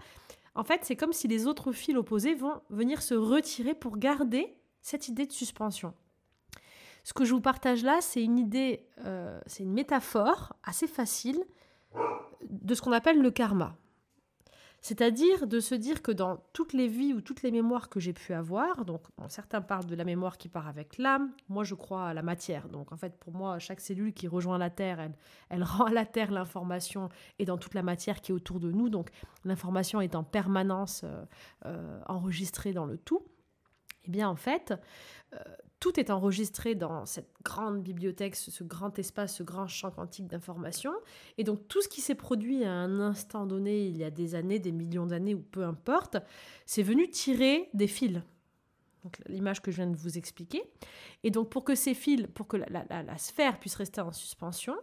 en 0.55 0.65
fait, 0.65 0.81
c'est 0.85 0.97
comme 0.97 1.13
si 1.13 1.29
les 1.29 1.47
autres 1.47 1.73
fils 1.73 1.97
opposés 1.97 2.35
vont 2.35 2.61
venir 2.71 3.03
se 3.03 3.15
retirer 3.15 3.75
pour 3.75 3.99
garder 3.99 4.57
cette 4.83 5.09
idée 5.09 5.27
de 5.27 5.33
suspension. 5.33 5.95
Ce 7.05 7.13
que 7.13 7.25
je 7.25 7.33
vous 7.33 7.41
partage 7.41 7.83
là, 7.83 7.99
c'est 8.01 8.23
une 8.23 8.39
idée, 8.39 8.87
euh, 9.05 9.41
c'est 9.47 9.63
une 9.63 9.73
métaphore 9.73 10.55
assez 10.65 10.87
facile 10.87 11.43
de 12.49 12.75
ce 12.75 12.83
qu'on 12.83 12.93
appelle 12.93 13.21
le 13.21 13.31
karma. 13.31 13.77
C'est-à-dire 14.83 15.47
de 15.47 15.61
se 15.61 15.75
dire 15.75 16.01
que 16.01 16.11
dans 16.11 16.39
toutes 16.55 16.73
les 16.73 16.89
vies 16.89 17.13
ou 17.13 17.21
toutes 17.21 17.43
les 17.43 17.51
mémoires 17.51 17.91
que 17.91 18.01
j'ai 18.01 18.15
pu 18.15 18.33
avoir, 18.33 18.87
donc 18.87 19.03
certains 19.29 19.61
parlent 19.61 19.85
de 19.85 19.95
la 19.95 20.05
mémoire 20.05 20.39
qui 20.39 20.49
part 20.49 20.69
avec 20.69 20.97
l'âme, 20.97 21.33
moi 21.51 21.65
je 21.65 21.75
crois 21.75 22.09
à 22.09 22.15
la 22.15 22.23
matière. 22.23 22.69
Donc 22.69 22.91
en 22.91 22.97
fait 22.97 23.19
pour 23.19 23.35
moi 23.35 23.59
chaque 23.59 23.81
cellule 23.81 24.15
qui 24.15 24.27
rejoint 24.27 24.57
la 24.57 24.71
Terre, 24.71 25.07
elle, 25.51 25.63
rend 25.65 25.85
à 25.85 25.93
la 25.93 26.07
Terre 26.07 26.31
l'information 26.31 27.11
et 27.39 27.45
dans 27.45 27.59
toute 27.59 27.75
la 27.75 27.83
matière 27.83 28.23
qui 28.23 28.33
est 28.33 28.35
autour 28.35 28.59
de 28.59 28.71
nous. 28.73 28.89
Donc 28.89 29.11
l'information 29.45 30.01
est 30.01 30.15
en 30.15 30.25
permanence 30.25 31.03
euh, 31.05 31.25
euh, 31.67 32.01
enregistrée 32.07 32.73
dans 32.73 32.87
le 32.87 32.97
tout. 32.97 33.23
Eh 34.07 34.11
bien 34.11 34.29
en 34.29 34.37
fait, 34.37 34.75
tout 35.81 35.99
est 35.99 36.11
enregistré 36.11 36.75
dans 36.75 37.07
cette 37.07 37.31
grande 37.43 37.83
bibliothèque, 37.83 38.37
ce, 38.37 38.63
grand 38.63 38.99
espace, 38.99 39.37
ce 39.37 39.43
grand 39.43 39.67
champ 39.67 39.91
quantique 39.91 40.27
d'informations. 40.27 40.93
Et 41.39 41.45
donc 41.45 41.67
tout 41.69 41.81
ce 41.81 41.89
qui 41.89 42.03
s'est 42.03 42.15
produit 42.15 42.65
à 42.65 42.73
un 42.73 43.01
instant 43.01 43.47
donné, 43.47 43.87
il 43.87 43.97
y 43.97 44.05
a 44.05 44.11
des 44.11 44.35
années, 44.35 44.59
des 44.59 44.73
millions 44.73 45.07
d'années 45.07 45.35
ou 45.35 45.41
peu 45.41 45.65
importe, 45.65 46.19
c'est 46.67 46.83
venu 46.83 47.09
tirer 47.09 47.71
des 47.73 47.87
fils. 47.87 48.21
Donc 49.03 49.19
l'image 49.27 49.63
que 49.63 49.71
je 49.71 49.77
viens 49.77 49.87
de 49.87 49.97
vous 49.97 50.19
expliquer. 50.19 50.63
Et 51.25 51.31
donc 51.31 51.49
pour 51.49 51.65
que 51.65 51.75
ces 51.75 51.95
fils, 51.95 52.27
pour 52.35 52.47
que 52.47 52.59
la, 52.59 53.19
sphère 53.19 53.59
puisse 53.59 53.75
rester 53.75 54.03
en 54.03 54.13
suspension, 54.13 54.77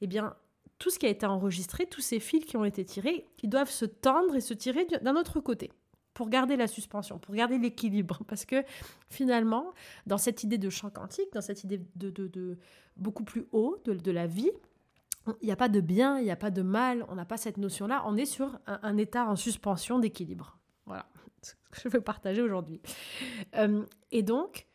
eh 0.00 0.06
bien 0.06 0.36
tout 0.78 0.90
ce 0.90 1.00
qui 1.00 1.06
a 1.06 1.08
été 1.08 1.26
enregistré, 1.26 1.86
tous 1.86 2.00
ces 2.00 2.20
fils 2.20 2.44
qui 2.44 2.56
ont 2.56 2.64
été 2.64 2.84
tirés, 2.84 3.26
ils 3.42 3.50
doivent 3.50 3.70
se 3.70 3.84
tendre 3.84 4.36
et 4.36 4.40
se 4.40 4.54
tirer 4.54 4.86
d'un 5.02 5.16
autre 5.16 5.40
côté 5.40 5.72
pour 6.14 6.28
garder 6.30 6.56
la 6.56 6.68
suspension, 6.68 7.18
pour 7.18 7.34
garder 7.34 7.58
l'équilibre. 7.58 8.20
Parce 8.28 8.44
que 8.44 8.64
finalement, 9.10 9.74
dans 10.06 10.18
cette 10.18 10.42
idée 10.44 10.58
de 10.58 10.70
champ 10.70 10.90
quantique, 10.90 11.32
dans 11.34 11.40
cette 11.40 11.64
idée 11.64 11.80
de, 11.96 12.10
de, 12.10 12.58
beaucoup 12.96 13.24
plus 13.24 13.46
haut 13.52 13.76
de, 13.84 14.10
la 14.10 14.26
vie, 14.26 14.50
il 15.42 15.46
n'y 15.46 15.52
a 15.52 15.56
pas 15.56 15.68
de 15.68 15.80
bien, 15.80 16.18
il 16.18 16.24
n'y 16.24 16.30
a 16.30 16.36
pas 16.36 16.50
de 16.50 16.62
mal, 16.62 17.04
on 17.08 17.16
n'a 17.16 17.24
pas 17.24 17.36
cette 17.36 17.56
notion-là, 17.56 18.04
on 18.06 18.16
est 18.16 18.26
sur 18.26 18.58
un, 18.66 18.96
état 18.96 19.26
en 19.26 19.36
suspension 19.36 19.98
d'équilibre. 19.98 20.58
Voilà 20.86 21.06
ce 21.42 21.52
que 21.70 21.80
je 21.82 21.88
veux 21.88 22.00
partager 22.00 22.40
aujourd'hui. 22.40 22.80
Euh, 23.56 23.84
et 24.12 24.22
donc, 24.22 24.66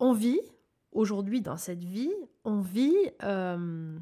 on 0.00 0.12
vit, 0.12 0.40
aujourd'hui 0.92 1.42
dans 1.42 1.56
cette 1.56 1.84
vie, 1.84 2.12
on 2.44 2.60
vit 2.60 2.96
euh, 3.22 3.98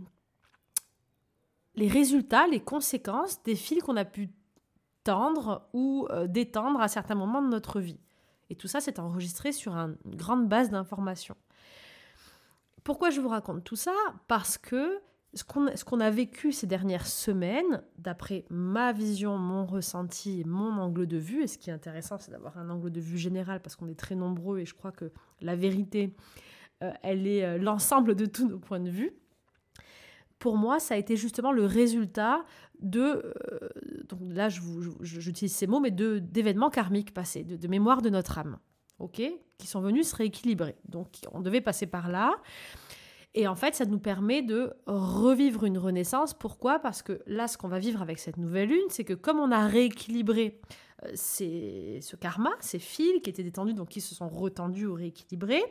les 1.75 1.89
résultats, 1.89 2.47
les 2.47 2.61
conséquences 2.61 3.43
des 3.43 3.57
fils 3.57 3.83
qu'on 3.83 3.97
a 3.97 4.05
pu 4.05 4.31
tendre 5.05 5.69
ou 5.73 6.09
euh, 6.11 6.27
détendre 6.27 6.81
à 6.81 6.89
certains 6.89 7.15
moments 7.15 7.43
de 7.43 7.49
notre 7.49 7.81
vie. 7.81 8.01
Et 8.51 8.57
tout 8.57 8.69
ça, 8.69 8.81
c'est 8.81 8.99
enregistré 8.99 9.53
sur 9.53 9.75
une 9.75 9.97
grande 10.07 10.49
base 10.49 10.71
d'informations. 10.71 11.37
Pourquoi 12.83 13.11
je 13.11 13.21
vous 13.21 13.29
raconte 13.29 13.65
tout 13.65 13.77
ça? 13.77 13.95
Parce 14.29 14.59
que 14.59 15.01
ce 15.33 15.45
qu'on 15.85 16.01
a 16.01 16.11
vécu 16.11 16.53
ces 16.53 16.67
dernières 16.67 17.07
semaines, 17.07 17.83
d'après 17.99 18.45
ma 18.51 18.93
vision, 18.93 19.39
mon 19.39 19.67
ressenti, 19.67 20.45
mon 20.47 20.79
angle 20.79 21.07
de 21.07 21.17
vue, 21.17 21.43
et 21.43 21.47
ce 21.47 21.59
qui 21.59 21.71
est 21.71 21.73
intéressant, 21.73 22.19
c'est 22.19 22.31
d'avoir 22.31 22.59
un 22.59 22.69
angle 22.71 22.91
de 22.91 23.01
vue 23.01 23.19
général, 23.19 23.61
parce 23.61 23.75
qu'on 23.75 23.89
est 23.89 23.99
très 23.99 24.15
nombreux, 24.15 24.61
et 24.61 24.67
je 24.67 24.75
crois 24.75 24.93
que 24.93 25.11
la 25.41 25.57
vérité, 25.57 26.15
euh, 26.83 26.93
elle 27.03 27.27
est 27.27 27.45
euh, 27.45 27.59
l'ensemble 27.59 28.15
de 28.15 28.27
tous 28.27 28.47
nos 28.47 28.59
points 28.59 28.81
de 28.81 28.91
vue 28.91 29.13
pour 30.45 30.59
moi, 30.59 30.79
ça 30.79 30.93
a 30.93 30.99
été 30.99 31.17
justement 31.17 31.53
le 31.53 31.65
résultat 31.65 32.45
de, 32.81 33.01
euh, 33.01 33.69
donc 34.09 34.21
là 34.23 34.49
j'utilise 34.49 35.55
ces 35.55 35.67
mots, 35.67 35.81
mais 35.81 35.91
de 35.91 36.19
d'événements 36.19 36.71
karmiques 36.71 37.15
passés, 37.15 37.45
de, 37.45 37.69
mémoire 37.69 38.03
de 38.03 38.11
notre 38.11 38.39
âme, 38.39 38.59
ok, 38.99 39.23
qui 39.59 39.67
sont 39.67 39.81
venus 39.81 40.09
se 40.09 40.17
rééquilibrer. 40.17 40.77
Donc 40.89 41.09
on 41.33 41.41
devait 41.41 41.61
passer 41.61 41.87
par 41.87 42.11
là. 42.11 42.35
Et 43.37 43.49
en 43.49 43.57
fait, 43.57 43.75
ça 43.75 43.85
nous 43.85 43.99
permet 43.99 44.43
de 44.43 44.73
revivre 44.87 45.65
une 45.65 45.77
renaissance. 45.77 46.35
Pourquoi? 46.35 46.79
Parce 46.79 47.03
que 47.03 47.21
là, 47.27 47.49
ce 47.49 47.59
qu'on 47.59 47.67
va 47.67 47.81
vivre 47.81 48.01
avec 48.01 48.21
cette 48.21 48.37
nouvelle 48.37 48.69
lune, 48.69 48.87
c'est 48.91 49.03
que 49.03 49.13
comme 49.15 49.41
on 49.41 49.51
a 49.51 49.67
rééquilibré 49.67 50.61
euh, 51.05 51.11
ce 51.17 52.15
karma, 52.15 52.51
ces 52.61 52.79
fils 52.79 53.21
qui 53.23 53.31
étaient 53.31 53.43
détendus, 53.43 53.75
donc 53.75 53.89
qui 53.89 54.01
se 54.01 54.15
sont 54.15 54.29
retendus 54.29 54.87
ou 54.87 54.95
rééquilibrés, 54.95 55.65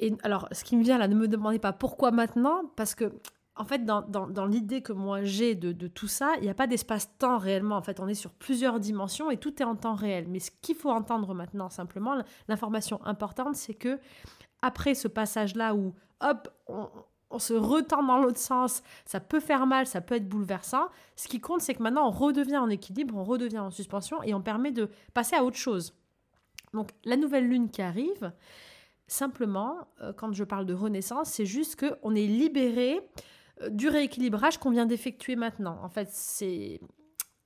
et 0.00 0.14
alors, 0.22 0.48
ce 0.50 0.64
qui 0.64 0.76
me 0.76 0.82
vient 0.82 0.98
là, 0.98 1.08
ne 1.08 1.14
me 1.14 1.28
demandez 1.28 1.58
pas 1.58 1.74
pourquoi 1.74 2.10
maintenant, 2.10 2.62
parce 2.74 2.94
que 2.94 3.12
en 3.60 3.64
fait, 3.66 3.84
dans, 3.84 4.46
l'idée 4.46 4.80
que 4.80 4.94
moi 4.94 5.22
j'ai 5.22 5.54
de, 5.54 5.86
tout 5.86 6.08
ça, 6.08 6.32
il 6.38 6.44
n'y 6.44 6.48
a 6.48 6.54
pas 6.54 6.66
d'espace-temps 6.66 7.36
réellement. 7.36 7.76
En 7.76 7.82
fait, 7.82 8.00
on 8.00 8.08
est 8.08 8.14
sur 8.14 8.32
plusieurs 8.32 8.80
dimensions 8.80 9.30
et 9.30 9.36
tout 9.36 9.60
est 9.62 9.66
en 9.66 9.76
temps 9.76 9.94
réel. 9.94 10.26
Mais 10.28 10.40
ce 10.40 10.50
qu'il 10.62 10.74
faut 10.74 10.88
entendre 10.88 11.34
maintenant, 11.34 11.68
simplement, 11.68 12.16
l'information 12.48 13.04
importante, 13.04 13.56
c'est 13.56 13.74
que 13.74 13.98
après 14.62 14.94
ce 14.94 15.08
passage-là 15.08 15.74
où, 15.74 15.92
hop, 16.22 16.48
on, 16.68 16.88
on 17.30 17.38
se 17.38 17.52
retend 17.52 18.02
dans 18.02 18.18
l'autre 18.18 18.38
sens, 18.38 18.82
ça 19.04 19.20
peut 19.20 19.40
faire 19.40 19.66
mal, 19.66 19.86
ça 19.86 20.00
peut 20.00 20.14
être 20.14 20.28
bouleversant. 20.28 20.88
Ce 21.14 21.28
qui 21.28 21.38
compte, 21.38 21.60
c'est 21.60 21.74
que 21.74 21.82
maintenant, 21.82 22.08
on 22.08 22.12
redevient 22.12 22.56
en 22.56 22.70
équilibre, 22.70 23.14
on 23.14 23.24
redevient 23.24 23.58
en 23.58 23.70
suspension 23.70 24.22
et 24.22 24.32
on 24.32 24.40
permet 24.40 24.72
de 24.72 24.88
passer 25.12 25.36
à 25.36 25.44
autre 25.44 25.58
chose. 25.58 25.94
Donc, 26.72 26.92
la 27.04 27.18
nouvelle 27.18 27.46
lune 27.46 27.68
qui 27.68 27.82
arrive, 27.82 28.32
simplement, 29.06 29.86
euh, 30.00 30.14
quand 30.14 30.32
je 30.32 30.44
parle 30.44 30.64
de 30.64 30.72
renaissance, 30.72 31.28
c'est 31.28 31.44
juste 31.44 31.78
qu'on 31.78 32.14
est 32.14 32.26
libéré 32.26 33.02
du 33.70 33.88
rééquilibrage 33.88 34.58
qu'on 34.58 34.70
vient 34.70 34.86
d'effectuer 34.86 35.36
maintenant. 35.36 35.78
En 35.82 35.88
fait, 35.88 36.08
c'est 36.10 36.80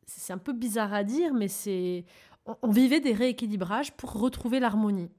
c'est 0.06 0.33
un 0.33 0.38
peu 0.38 0.52
bizarre 0.52 0.92
à 0.92 1.02
dire, 1.02 1.33
mais 1.35 1.49
c'est 1.49 2.04
on, 2.62 2.71
vivait 2.71 3.00
des 3.00 3.12
rééquilibrages 3.12 3.92
pour 3.92 4.12
retrouver 4.12 4.61
l'harmonie. 4.61 5.11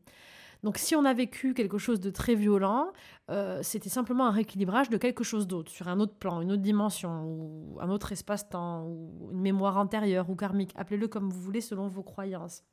Donc 0.64 0.78
si 0.78 0.96
on 0.96 1.06
a 1.06 1.14
vécu 1.14 1.54
quelque 1.54 1.78
chose 1.78 2.00
de 2.00 2.10
très 2.10 2.36
violent, 2.36 2.92
euh, 3.30 3.60
c'était 3.62 3.90
simplement 3.90 4.26
un 4.26 4.32
rééquilibrage 4.32 4.90
de 4.90 4.98
quelque 4.98 5.24
chose 5.24 5.48
d'autre, 5.48 5.72
sur 5.72 5.88
un 5.88 6.00
autre 6.00 6.16
plan, 6.16 6.42
une 6.42 6.52
autre 6.52 6.62
dimension, 6.62 7.24
ou 7.24 7.78
un 7.82 7.90
autre 7.90 8.12
espace-temps, 8.12 8.86
ou 8.86 9.30
une 9.32 9.42
mémoire 9.42 9.78
antérieure 9.78 10.30
ou 10.30 10.36
karmique, 10.36 10.72
appelez-le 10.76 11.08
comme 11.08 11.30
vous 11.30 11.42
voulez 11.42 11.62
selon 11.62 11.88
vos 11.88 12.04
croyances. 12.04 12.64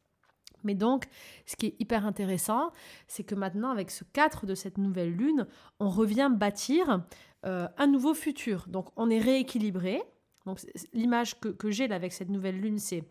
Mais 0.65 0.75
donc, 0.75 1.07
ce 1.45 1.57
qui 1.57 1.67
est 1.67 1.77
hyper 1.81 2.07
intéressant, 2.07 2.71
c'est 3.09 3.25
que 3.25 3.35
maintenant, 3.35 3.71
avec 3.71 3.91
ce 3.91 4.05
4 4.05 4.47
de 4.47 4.55
cette 4.55 4.79
nouvelle 4.79 5.13
lune, 5.13 5.47
on 5.81 5.89
revient 5.89 6.31
bâtir 6.33 7.03
euh, 7.45 7.69
un 7.77 7.87
nouveau 7.87 8.15
futur. 8.15 8.67
Donc 8.69 8.89
on 8.97 9.11
est 9.11 9.19
rééquilibré. 9.19 10.03
Donc 10.47 10.61
l'image 10.93 11.39
que, 11.41 11.71
j'ai 11.71 11.89
là 11.89 11.97
avec 11.97 12.13
cette 12.13 12.29
nouvelle 12.29 12.61
lune, 12.61 12.79
c'est 12.79 13.05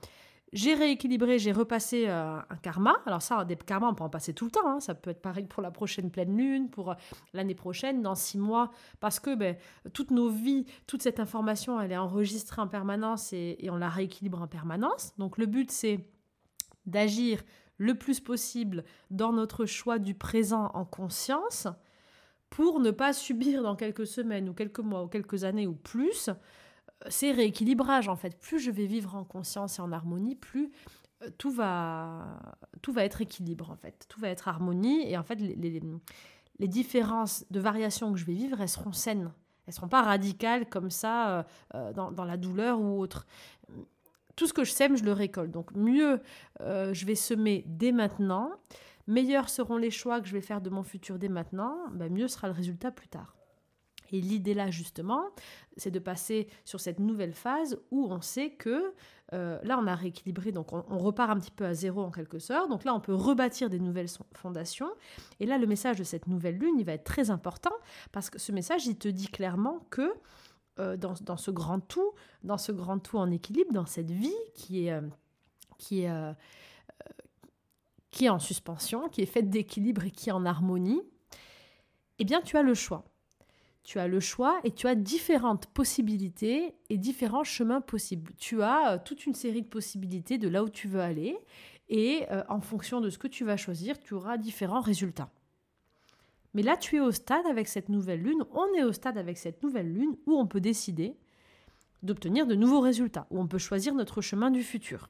j'ai 0.53 0.73
rééquilibré, 0.73 1.39
j'ai 1.39 1.53
repassé 1.53 2.07
euh, 2.07 2.38
un 2.38 2.55
karma. 2.57 2.95
Alors 3.05 3.21
ça, 3.21 3.45
des 3.45 3.55
karmas, 3.55 3.88
on 3.89 3.95
peut 3.95 4.03
en 4.03 4.09
passer 4.09 4.33
tout 4.33 4.45
le 4.45 4.51
temps. 4.51 4.67
Hein. 4.67 4.79
Ça 4.81 4.95
peut 4.95 5.09
être 5.09 5.21
pareil 5.21 5.45
pour 5.45 5.61
la 5.61 5.71
prochaine 5.71 6.11
pleine 6.11 6.35
lune, 6.35 6.69
pour 6.69 6.91
euh, 6.91 6.95
l'année 7.33 7.55
prochaine, 7.55 8.01
dans 8.01 8.15
six 8.15 8.38
mois, 8.38 8.71
parce 9.00 9.19
que 9.19 9.33
ben, 9.33 9.55
toutes 9.93 10.11
nos 10.11 10.29
vies, 10.29 10.65
toute 10.88 11.01
cette 11.01 11.21
information, 11.21 11.79
elle 11.79 11.93
est 11.93 11.97
enregistrée 11.97 12.61
en 12.61 12.67
permanence 12.67 13.31
et, 13.31 13.57
et 13.59 13.69
on 13.69 13.77
la 13.77 13.89
rééquilibre 13.89 14.41
en 14.41 14.47
permanence. 14.47 15.13
Donc 15.17 15.38
le 15.38 15.45
but, 15.45 15.71
c'est 15.71 16.05
d'agir 16.85 17.41
le 17.77 17.95
plus 17.95 18.19
possible 18.19 18.83
dans 19.09 19.31
notre 19.33 19.65
choix 19.65 20.00
du 20.00 20.15
présent 20.15 20.69
en 20.73 20.85
conscience 20.85 21.67
pour 22.51 22.81
ne 22.81 22.91
pas 22.91 23.13
subir 23.13 23.63
dans 23.63 23.75
quelques 23.75 24.05
semaines 24.05 24.50
ou 24.50 24.53
quelques 24.53 24.81
mois 24.81 25.03
ou 25.03 25.08
quelques 25.08 25.46
années 25.46 25.67
ou 25.67 25.74
plus 25.74 26.27
euh, 26.27 26.34
ces 27.08 27.31
rééquilibrages 27.31 28.10
en 28.10 28.15
fait. 28.15 28.38
Plus 28.38 28.60
je 28.60 28.70
vais 28.70 28.86
vivre 28.86 29.15
en 29.15 29.24
conscience 29.24 29.79
et 29.79 29.81
en 29.81 29.91
harmonie, 29.91 30.36
plus 30.36 30.70
euh, 31.24 31.29
tout 31.38 31.50
va, 31.50 32.39
tout 32.81 32.91
va 32.91 33.05
être 33.05 33.22
équilibre 33.22 33.72
en 33.72 33.77
fait. 33.77 34.05
Tout 34.10 34.20
va 34.20 34.27
être 34.27 34.50
harmonie 34.50 35.10
et 35.10 35.17
en 35.17 35.24
fait 35.24 35.36
les, 35.36 35.55
les, 36.60 36.67
différences 36.67 37.46
de 37.50 37.60
variation 37.60 38.12
que 38.12 38.20
je 38.20 38.25
vais 38.25 38.34
vivre, 38.34 38.62
elles 38.62 38.70
seront 38.70 38.91
saines. 38.91 39.31
Elles 39.65 39.74
seront 39.74 39.88
pas 39.88 40.01
radicales 40.01 40.67
comme 40.67 40.91
ça 40.91 41.46
euh, 41.74 41.93
dans, 41.93 42.12
dans, 42.12 42.25
la 42.25 42.36
douleur 42.36 42.81
ou 42.81 43.00
autre. 43.00 43.25
Tout 44.36 44.46
ce 44.46 44.53
que 44.53 44.65
je 44.65 44.72
sème, 44.72 44.98
je 44.98 45.05
le 45.05 45.13
récolte. 45.13 45.51
Donc 45.51 45.74
mieux, 45.74 46.20
je 46.60 47.05
vais 47.05 47.15
semer 47.15 47.63
dès 47.67 47.91
maintenant 47.91 48.51
meilleurs 49.12 49.50
seront 49.50 49.77
les 49.77 49.91
choix 49.91 50.22
que 50.22 50.27
je 50.27 50.34
vais 50.34 50.41
faire 50.41 50.62
de 50.62 50.70
mon 50.70 50.84
futur 50.84 51.20
dès 51.20 51.30
maintenant, 51.30 51.77
ben, 51.91 52.12
mieux 52.12 52.27
sera 52.27 52.48
le 52.48 52.53
résultat 52.53 52.91
plus 52.91 53.08
tard. 53.08 53.36
Et 54.12 54.20
l'idée 54.20 54.53
là, 54.53 54.70
justement, 54.70 55.30
c'est 55.77 55.91
de 55.91 56.00
passer 56.00 56.48
sur 56.65 56.80
cette 56.80 57.00
nouvelle 57.00 57.34
phase 57.34 57.80
où 57.91 58.08
on 58.12 58.22
sait 58.22 58.51
que 58.51 58.94
euh, 59.34 59.58
là, 59.63 59.80
on 59.82 59.88
a 59.88 59.96
rééquilibré, 59.96 60.51
donc 60.51 60.74
on, 60.74 60.98
repart 60.98 61.32
un 61.32 61.39
petit 61.39 61.51
peu 61.51 61.65
à 61.65 61.74
zéro 61.74 62.01
en 62.01 62.12
quelque 62.12 62.39
sorte. 62.39 62.70
Donc 62.70 62.84
là, 62.84 62.94
on 62.94 63.00
peut 63.00 63.13
rebâtir 63.13 63.70
des 63.70 63.80
nouvelles 63.80 64.10
fondations. 64.34 64.89
Et 65.39 65.46
là, 65.46 65.58
le 65.58 65.65
message 65.65 65.98
de 65.98 66.03
cette 66.03 66.27
nouvelle 66.27 66.58
lune, 66.58 66.75
il 66.77 66.86
va 66.86 66.94
être 66.94 67.06
très 67.06 67.30
important 67.30 67.72
parce 68.12 68.30
que 68.30 68.39
ce 68.39 68.51
message, 68.51 68.86
il 68.88 68.98
te 68.98 69.08
dit 69.08 69.30
clairement 69.30 69.86
que 69.89 70.13
euh, 70.80 70.98
dans, 70.98 71.13
dans, 71.22 71.38
ce 71.38 71.51
grand 71.51 71.80
tout, 71.80 72.12
dans 72.44 72.58
ce 72.58 72.74
grand 72.74 73.00
tout 73.00 73.18
en 73.18 73.32
équilibre, 73.32 73.72
dans 73.72 73.86
cette 73.86 74.12
vie 74.12 74.36
qui 74.53 74.88
est, 74.88 74.91
euh, 74.91 75.01
qui 75.77 76.01
est 76.01 76.12
qui 78.12 78.25
est 78.25 78.30
en 78.30 78.39
suspension, 78.39 79.10
qui 79.10 79.22
est 79.22 79.25
faite 79.25 79.50
d'équilibre 79.50 80.06
et 80.06 80.12
qui 80.12 80.30
est 80.30 80.34
en 80.34 80.46
harmonie, 80.46 81.01
eh 82.20 82.25
bien 82.25 82.41
tu 82.41 82.58
as 82.58 82.62
le 82.62 82.74
choix. 82.74 83.06
Tu 83.84 83.98
as 83.98 84.08
le 84.08 84.20
choix 84.20 84.60
et 84.63 84.72
tu 84.72 84.88
as 84.88 84.94
différentes 84.94 85.65
possibilités 85.68 86.75
et 86.89 86.98
différents 86.98 87.44
chemins 87.44 87.82
possibles. 87.82 88.32
Tu 88.38 88.62
as 88.62 88.91
euh, 88.94 88.98
toute 89.03 89.25
une 89.25 89.34
série 89.34 89.63
de 89.63 89.68
possibilités 89.68 90.38
de 90.38 90.48
là 90.48 90.63
où 90.63 90.70
tu 90.70 90.88
veux 90.88 91.01
aller 91.01 91.39
et 91.89 92.25
euh, 92.32 92.44
en 92.48 92.62
fonction 92.62 93.01
de 93.01 93.10
ce 93.10 93.18
que 93.18 93.27
tu 93.27 93.44
vas 93.44 93.58
choisir, 93.58 94.00
tu 94.00 94.13
auras 94.13 94.38
différents 94.38 94.82
résultats. 94.82 95.32
Mais 96.53 96.62
là, 96.62 96.77
tu 96.77 96.98
es 96.98 97.00
au 97.00 97.12
stade 97.12 97.46
avec 97.48 97.68
cette 97.68 97.89
nouvelle 97.89 98.22
lune, 98.22 98.44
on 98.51 98.68
est 98.75 98.84
au 98.84 98.91
stade 98.91 99.18
avec 99.18 99.38
cette 99.38 99.63
nouvelle 99.63 99.91
lune 99.91 100.15
où 100.25 100.38
on 100.38 100.46
peut 100.46 100.62
décider 100.62 101.18
d'obtenir 102.03 102.46
de 102.46 102.56
nouveaux 102.56 102.82
résultats, 102.82 103.27
où 103.30 103.39
on 103.39 103.48
peut 103.48 103.58
choisir 103.58 103.94
notre 103.94 104.22
chemin 104.22 104.51
du 104.51 104.63
futur 104.63 105.10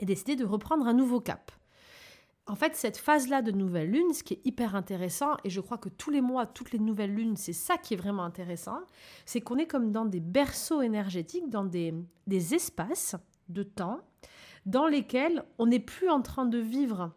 et 0.00 0.04
décider 0.04 0.36
de 0.36 0.44
reprendre 0.44 0.86
un 0.86 0.94
nouveau 0.94 1.20
cap 1.20 1.52
en 2.48 2.54
fait, 2.54 2.74
cette 2.74 2.96
phase-là 2.96 3.42
de 3.42 3.52
nouvelle 3.52 3.90
lune, 3.90 4.14
ce 4.14 4.22
qui 4.22 4.34
est 4.34 4.40
hyper 4.46 4.74
intéressant, 4.74 5.36
et 5.44 5.50
je 5.50 5.60
crois 5.60 5.76
que 5.76 5.90
tous 5.90 6.10
les 6.10 6.22
mois, 6.22 6.46
toutes 6.46 6.72
les 6.72 6.78
nouvelles 6.78 7.14
lunes, 7.14 7.36
c'est 7.36 7.52
ça 7.52 7.76
qui 7.76 7.92
est 7.92 7.96
vraiment 7.96 8.24
intéressant, 8.24 8.80
c'est 9.26 9.42
qu'on 9.42 9.58
est 9.58 9.66
comme 9.66 9.92
dans 9.92 10.06
des 10.06 10.20
berceaux 10.20 10.80
énergétiques, 10.80 11.50
dans 11.50 11.64
des, 11.64 11.94
espaces 12.54 13.16
de 13.50 13.62
temps, 13.62 14.00
dans 14.64 14.86
lesquels 14.86 15.44
on 15.58 15.66
n'est 15.66 15.78
plus 15.78 16.08
en 16.08 16.22
train 16.22 16.46
de 16.46 16.58
vivre. 16.58 17.12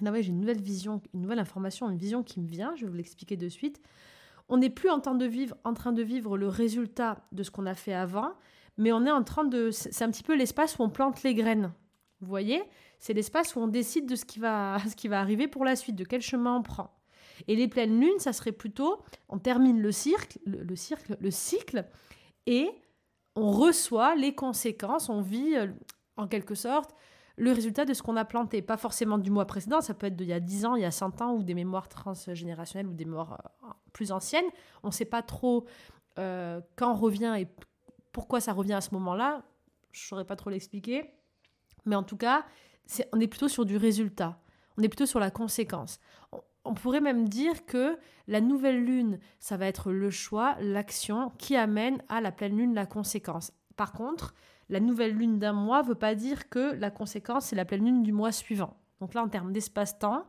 Là, 0.00 0.12
j'ai 0.20 0.28
une 0.28 0.40
nouvelle 0.40 0.62
vision, 0.62 1.02
une 1.14 1.22
nouvelle 1.22 1.40
information, 1.40 1.90
une 1.90 1.98
vision 1.98 2.22
qui 2.22 2.40
me 2.40 2.48
vient, 2.48 2.74
je 2.76 2.84
vais 2.84 2.90
vous 2.90 2.96
l'expliquer 2.96 3.36
de 3.36 3.48
suite. 3.48 3.80
On 4.48 4.58
n'est 4.58 4.70
plus 4.70 4.88
en 4.88 5.00
train 5.00 5.16
de 5.16 5.26
vivre, 5.26 5.56
en 5.64 5.74
train 5.74 5.92
de 5.92 6.02
vivre 6.02 6.38
le 6.38 6.48
résultat 6.48 7.18
de 7.32 7.42
ce 7.42 7.50
qu'on 7.50 7.66
a 7.66 7.74
fait 7.74 7.92
avant, 7.92 8.34
mais 8.78 8.92
on 8.92 9.04
est 9.04 9.10
en 9.10 9.24
train 9.24 9.44
de. 9.44 9.70
C'est 9.70 10.02
un 10.02 10.10
petit 10.10 10.22
peu 10.22 10.36
l'espace 10.36 10.78
où 10.78 10.82
on 10.82 10.90
plante 10.90 11.22
les 11.22 11.34
graines. 11.34 11.72
Vous 12.20 12.28
voyez 12.28 12.62
c'est 13.00 13.14
l'espace 13.14 13.56
où 13.56 13.60
on 13.60 13.66
décide 13.66 14.06
de 14.06 14.14
ce 14.14 14.24
qui, 14.24 14.38
va, 14.38 14.76
ce 14.88 14.94
qui 14.94 15.08
va 15.08 15.20
arriver 15.20 15.48
pour 15.48 15.64
la 15.64 15.74
suite, 15.74 15.96
de 15.96 16.04
quel 16.04 16.20
chemin 16.20 16.56
on 16.56 16.62
prend. 16.62 16.94
Et 17.48 17.56
les 17.56 17.66
pleines 17.66 17.98
lunes, 17.98 18.18
ça 18.18 18.32
serait 18.32 18.52
plutôt, 18.52 19.02
on 19.30 19.38
termine 19.38 19.80
le, 19.80 19.90
cirque, 19.90 20.38
le, 20.44 20.76
cercle, 20.76 21.16
le 21.18 21.30
cycle, 21.30 21.86
et 22.46 22.70
on 23.34 23.50
reçoit 23.50 24.14
les 24.14 24.34
conséquences, 24.34 25.08
on 25.08 25.22
vit 25.22 25.56
euh, 25.56 25.68
en 26.18 26.28
quelque 26.28 26.54
sorte 26.54 26.94
le 27.36 27.52
résultat 27.52 27.86
de 27.86 27.94
ce 27.94 28.02
qu'on 28.02 28.16
a 28.16 28.26
planté. 28.26 28.60
Pas 28.60 28.76
forcément 28.76 29.16
du 29.16 29.30
mois 29.30 29.46
précédent, 29.46 29.80
ça 29.80 29.94
peut 29.94 30.08
être 30.08 30.16
d'il 30.16 30.26
y 30.26 30.34
a 30.34 30.40
10 30.40 30.66
ans, 30.66 30.76
il 30.76 30.82
y 30.82 30.84
a 30.84 30.90
100 30.90 31.22
ans, 31.22 31.32
ou 31.32 31.42
des 31.42 31.54
mémoires 31.54 31.88
transgénérationnelles, 31.88 32.86
ou 32.86 32.92
des 32.92 33.06
mémoires 33.06 33.40
euh, 33.64 33.68
plus 33.94 34.12
anciennes. 34.12 34.44
On 34.82 34.88
ne 34.88 34.92
sait 34.92 35.06
pas 35.06 35.22
trop 35.22 35.64
euh, 36.18 36.60
quand 36.76 36.92
revient 36.92 37.34
et 37.38 37.48
pourquoi 38.12 38.40
ça 38.40 38.52
revient 38.52 38.74
à 38.74 38.82
ce 38.82 38.92
moment-là. 38.92 39.42
Je 39.92 40.04
ne 40.04 40.08
saurais 40.08 40.26
pas 40.26 40.36
trop 40.36 40.50
l'expliquer. 40.50 41.10
Mais 41.86 41.96
en 41.96 42.02
tout 42.02 42.16
cas, 42.16 42.44
on 43.12 43.20
est 43.20 43.28
plutôt 43.28 43.48
sur 43.48 43.64
du 43.64 43.76
résultat, 43.76 44.38
on 44.78 44.82
est 44.82 44.88
plutôt 44.88 45.06
sur 45.06 45.20
la 45.20 45.30
conséquence. 45.30 46.00
On, 46.64 46.74
pourrait 46.74 47.00
même 47.00 47.28
dire 47.28 47.66
que 47.66 47.98
la 48.28 48.40
nouvelle 48.40 48.84
lune, 48.84 49.18
ça 49.38 49.56
va 49.56 49.66
être 49.66 49.92
le 49.92 50.10
choix, 50.10 50.56
l'action 50.60 51.30
qui 51.38 51.56
amène 51.56 52.02
à 52.08 52.20
la 52.20 52.32
pleine 52.32 52.56
lune 52.56 52.74
la 52.74 52.86
conséquence. 52.86 53.52
Par 53.76 53.92
contre, 53.92 54.34
la 54.68 54.80
nouvelle 54.80 55.12
lune 55.12 55.38
d'un 55.38 55.52
mois 55.52 55.82
ne 55.82 55.88
veut 55.88 55.94
pas 55.94 56.14
dire 56.14 56.48
que 56.48 56.74
la 56.74 56.90
conséquence, 56.90 57.46
c'est 57.46 57.56
la 57.56 57.64
pleine 57.64 57.84
lune 57.84 58.02
du 58.02 58.12
mois 58.12 58.30
suivant. 58.30 58.76
Donc 59.00 59.14
là, 59.14 59.22
en 59.22 59.28
termes 59.28 59.52
d'espace-temps, 59.52 60.26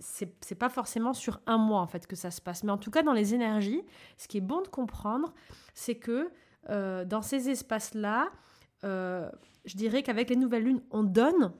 c'est, 0.00 0.54
pas 0.58 0.68
forcément 0.68 1.12
sur 1.12 1.40
un 1.46 1.58
mois 1.58 1.80
en 1.80 1.86
fait 1.86 2.06
que 2.06 2.16
ça 2.16 2.30
se 2.30 2.40
passe. 2.40 2.64
Mais 2.64 2.72
en 2.72 2.78
tout 2.78 2.90
cas, 2.90 3.02
dans 3.02 3.12
les 3.12 3.34
énergies, 3.34 3.82
ce 4.16 4.28
qui 4.28 4.38
est 4.38 4.42
bon 4.42 4.62
de 4.62 4.68
comprendre, 4.68 5.32
c'est 5.74 5.96
que 5.96 6.30
euh, 6.68 7.04
dans 7.04 7.22
ces 7.22 7.48
espaces-là, 7.48 8.28
euh, 8.84 9.30
je 9.64 9.76
dirais 9.76 10.02
qu'avec 10.02 10.30
les 10.30 10.36
nouvelles 10.36 10.64
lunes, 10.64 10.82
on 10.90 11.02
donne 11.02 11.52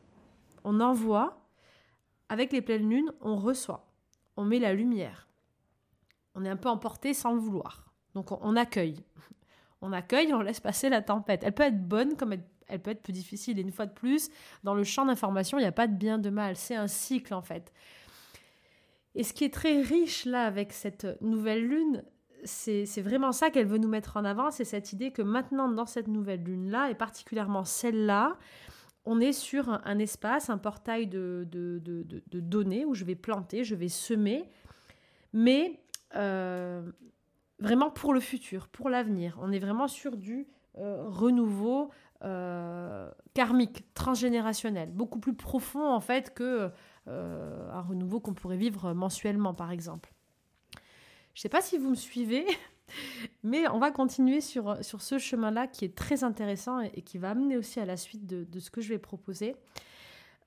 on 0.64 0.80
envoie, 0.80 1.46
avec 2.28 2.52
les 2.52 2.62
pleines 2.62 2.88
lunes, 2.88 3.12
on 3.20 3.36
reçoit, 3.36 3.86
on 4.36 4.44
met 4.44 4.58
la 4.58 4.74
lumière. 4.74 5.28
On 6.34 6.44
est 6.44 6.48
un 6.48 6.56
peu 6.56 6.68
emporté 6.68 7.14
sans 7.14 7.32
le 7.32 7.40
vouloir. 7.40 7.92
Donc 8.14 8.30
on, 8.32 8.56
accueille. 8.56 9.04
On 9.82 9.92
accueille, 9.92 10.34
on 10.34 10.42
laisse 10.42 10.60
passer 10.60 10.90
la 10.90 11.00
tempête. 11.00 11.42
Elle 11.42 11.54
peut 11.54 11.62
être 11.62 11.88
bonne 11.88 12.14
comme 12.16 12.34
elle, 12.68 12.82
peut 12.82 12.90
être 12.90 13.02
plus 13.02 13.14
difficile. 13.14 13.58
Et 13.58 13.62
une 13.62 13.72
fois 13.72 13.86
de 13.86 13.92
plus, 13.92 14.28
dans 14.62 14.74
le 14.74 14.84
champ 14.84 15.06
d'information, 15.06 15.56
il 15.56 15.62
n'y 15.62 15.66
a 15.66 15.72
pas 15.72 15.86
de 15.86 15.94
bien, 15.94 16.18
de 16.18 16.28
mal. 16.28 16.54
C'est 16.56 16.74
un 16.74 16.86
cycle 16.86 17.32
en 17.32 17.40
fait. 17.40 17.72
Et 19.14 19.24
ce 19.24 19.32
qui 19.32 19.44
est 19.44 19.54
très 19.54 19.80
riche 19.80 20.26
là 20.26 20.44
avec 20.44 20.74
cette 20.74 21.06
nouvelle 21.22 21.66
lune, 21.66 22.04
c'est 22.44 23.02
vraiment 23.02 23.32
ça 23.32 23.50
qu'elle 23.50 23.66
veut 23.66 23.78
nous 23.78 23.88
mettre 23.88 24.16
en 24.16 24.24
avant, 24.24 24.50
c'est 24.50 24.64
cette 24.64 24.92
idée 24.92 25.10
que 25.10 25.22
maintenant 25.22 25.68
dans 25.68 25.86
cette 25.86 26.08
nouvelle 26.08 26.42
lune-là, 26.42 26.90
et 26.90 26.94
particulièrement 26.94 27.64
celle-là, 27.64 28.36
on 29.04 29.20
est 29.20 29.32
sur 29.32 29.68
un, 29.84 29.98
espace, 29.98 30.50
un 30.50 30.58
portail 30.58 31.06
de, 31.06 31.46
données 32.32 32.84
où 32.84 32.94
je 32.94 33.04
vais 33.04 33.14
planter, 33.14 33.64
je 33.64 33.74
vais 33.74 33.88
semer, 33.88 34.48
mais 35.32 35.80
euh, 36.16 36.82
vraiment 37.58 37.90
pour 37.90 38.12
le 38.12 38.20
futur, 38.20 38.68
pour 38.68 38.90
l'avenir. 38.90 39.38
On 39.40 39.52
est 39.52 39.58
vraiment 39.58 39.88
sur 39.88 40.16
du 40.16 40.46
euh, 40.78 41.08
renouveau 41.08 41.90
euh, 42.22 43.10
karmique, 43.32 43.92
transgénérationnel, 43.94 44.90
beaucoup 44.90 45.18
plus 45.18 45.34
profond 45.34 45.88
en 45.88 46.00
fait 46.00 46.34
que 46.34 46.70
un 47.06 47.80
renouveau 47.80 48.20
qu'on 48.20 48.34
pourrait 48.34 48.56
vivre 48.56 48.92
mensuellement 48.92 49.52
par 49.52 49.72
exemple. 49.72 50.12
Je 51.40 51.46
ne 51.46 51.48
sais 51.48 51.56
pas 51.56 51.62
si 51.62 51.78
vous 51.78 51.88
me 51.88 51.94
suivez, 51.94 52.44
mais 53.42 53.66
on 53.68 53.78
va 53.78 53.90
continuer 53.90 54.42
sur, 54.42 54.76
sur 54.84 55.00
ce 55.00 55.16
chemin-là 55.16 55.68
qui 55.68 55.86
est 55.86 55.96
très 55.96 56.22
intéressant 56.22 56.80
et, 56.80 57.00
qui 57.00 57.16
va 57.16 57.30
amener 57.30 57.56
aussi 57.56 57.80
à 57.80 57.86
la 57.86 57.96
suite 57.96 58.26
de, 58.26 58.44
de 58.44 58.60
ce 58.60 58.70
que 58.70 58.82
je 58.82 58.90
vais 58.90 58.98
proposer. 58.98 59.56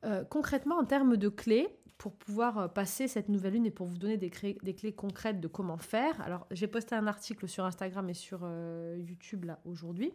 Euh, 0.05 0.23
concrètement, 0.23 0.77
en 0.77 0.85
termes 0.85 1.17
de 1.17 1.29
clés, 1.29 1.67
pour 1.97 2.13
pouvoir 2.13 2.59
euh, 2.59 2.67
passer 2.67 3.07
cette 3.07 3.27
nouvelle 3.27 3.53
lune 3.53 3.65
et 3.65 3.71
pour 3.71 3.87
vous 3.87 3.97
donner 3.97 4.17
des, 4.17 4.29
des 4.61 4.75
clés 4.75 4.93
concrètes 4.93 5.39
de 5.39 5.47
comment 5.47 5.79
faire. 5.79 6.21
Alors, 6.21 6.45
j'ai 6.51 6.67
posté 6.67 6.93
un 6.93 7.07
article 7.07 7.47
sur 7.47 7.65
Instagram 7.65 8.07
et 8.11 8.13
sur 8.13 8.41
euh, 8.43 8.95
YouTube 8.99 9.45
là 9.45 9.59
aujourd'hui 9.65 10.13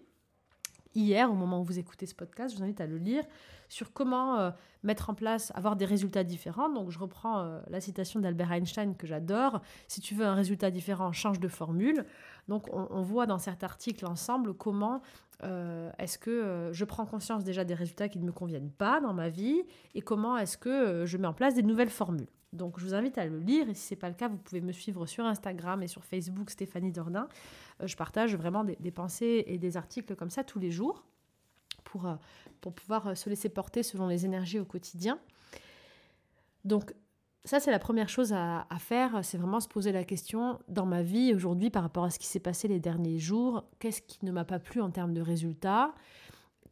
hier, 0.94 1.30
au 1.30 1.34
moment 1.34 1.60
où 1.60 1.64
vous 1.64 1.78
écoutez 1.78 2.06
ce 2.06 2.14
podcast, 2.14 2.52
je 2.52 2.58
vous 2.58 2.64
invite 2.64 2.80
à 2.80 2.86
le 2.86 2.98
lire, 2.98 3.24
sur 3.68 3.92
comment 3.92 4.38
euh, 4.38 4.50
mettre 4.82 5.10
en 5.10 5.14
place, 5.14 5.52
avoir 5.54 5.76
des 5.76 5.84
résultats 5.84 6.24
différents. 6.24 6.68
Donc 6.68 6.90
je 6.90 6.98
reprends 6.98 7.40
euh, 7.40 7.60
la 7.68 7.80
citation 7.80 8.20
d'Albert 8.20 8.52
Einstein 8.52 8.96
que 8.96 9.06
j'adore. 9.06 9.60
Si 9.86 10.00
tu 10.00 10.14
veux 10.14 10.26
un 10.26 10.34
résultat 10.34 10.70
différent, 10.70 11.12
change 11.12 11.40
de 11.40 11.48
formule. 11.48 12.04
Donc 12.48 12.68
on, 12.72 13.02
voit 13.02 13.26
dans 13.26 13.38
cet 13.38 13.62
article 13.62 14.06
ensemble 14.06 14.54
comment 14.54 15.02
euh, 15.42 15.90
est-ce 15.98 16.18
que 16.18 16.70
je 16.72 16.84
prends 16.84 17.04
conscience 17.04 17.44
déjà 17.44 17.64
des 17.64 17.74
résultats 17.74 18.08
qui 18.08 18.18
ne 18.18 18.24
me 18.24 18.32
conviennent 18.32 18.70
pas 18.70 19.00
dans 19.00 19.12
ma 19.12 19.28
vie 19.28 19.62
et 19.94 20.00
comment 20.00 20.38
est-ce 20.38 20.56
que 20.56 21.04
je 21.04 21.18
mets 21.18 21.26
en 21.26 21.34
place 21.34 21.54
des 21.54 21.62
nouvelles 21.62 21.90
formules. 21.90 22.26
Donc 22.52 22.78
je 22.78 22.84
vous 22.84 22.94
invite 22.94 23.18
à 23.18 23.26
le 23.26 23.38
lire 23.38 23.68
et 23.68 23.74
si 23.74 23.88
ce 23.88 23.94
n'est 23.94 23.98
pas 23.98 24.08
le 24.08 24.14
cas, 24.14 24.28
vous 24.28 24.38
pouvez 24.38 24.60
me 24.60 24.72
suivre 24.72 25.06
sur 25.06 25.24
Instagram 25.24 25.82
et 25.82 25.88
sur 25.88 26.04
Facebook 26.04 26.50
Stéphanie 26.50 26.92
Dordain. 26.92 27.28
Euh, 27.82 27.86
je 27.86 27.96
partage 27.96 28.34
vraiment 28.34 28.64
des, 28.64 28.90
pensées 28.90 29.44
et 29.46 29.58
des 29.58 29.76
articles 29.76 30.16
comme 30.16 30.30
ça 30.30 30.44
tous 30.44 30.58
les 30.58 30.70
jours 30.70 31.04
pour, 31.84 32.06
euh, 32.06 32.14
pouvoir 32.60 33.08
euh, 33.08 33.14
se 33.14 33.28
laisser 33.28 33.50
porter 33.50 33.82
selon 33.82 34.08
les 34.08 34.24
énergies 34.24 34.58
au 34.58 34.64
quotidien. 34.64 35.18
Donc 36.64 36.94
ça, 37.44 37.60
c'est 37.60 37.70
la 37.70 37.78
première 37.78 38.08
chose 38.08 38.32
à 38.32 38.66
faire, 38.78 39.24
c'est 39.24 39.38
vraiment 39.38 39.60
se 39.60 39.68
poser 39.68 39.92
la 39.92 40.04
question 40.04 40.58
dans 40.68 40.84
ma 40.84 41.02
vie 41.02 41.32
aujourd'hui 41.34 41.70
par 41.70 41.82
rapport 41.82 42.04
à 42.04 42.10
ce 42.10 42.18
qui 42.18 42.26
s'est 42.26 42.40
passé 42.40 42.68
les 42.68 42.80
derniers 42.80 43.18
jours, 43.18 43.64
qu'est-ce 43.78 44.02
qui 44.02 44.22
ne 44.22 44.32
m'a 44.32 44.44
pas 44.44 44.58
plu 44.58 44.82
en 44.82 44.90
termes 44.90 45.14
de 45.14 45.22
résultats? 45.22 45.94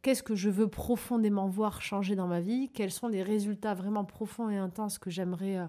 Qu'est-ce 0.01 0.23
que 0.23 0.35
je 0.35 0.49
veux 0.49 0.67
profondément 0.67 1.47
voir 1.47 1.81
changer 1.81 2.15
dans 2.15 2.27
ma 2.27 2.39
vie 2.39 2.69
Quels 2.73 2.91
sont 2.91 3.07
les 3.07 3.23
résultats 3.23 3.73
vraiment 3.73 4.05
profonds 4.05 4.49
et 4.49 4.57
intenses 4.57 4.97
que 4.99 5.09
j'aimerais 5.09 5.59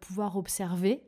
pouvoir 0.00 0.36
observer 0.36 1.02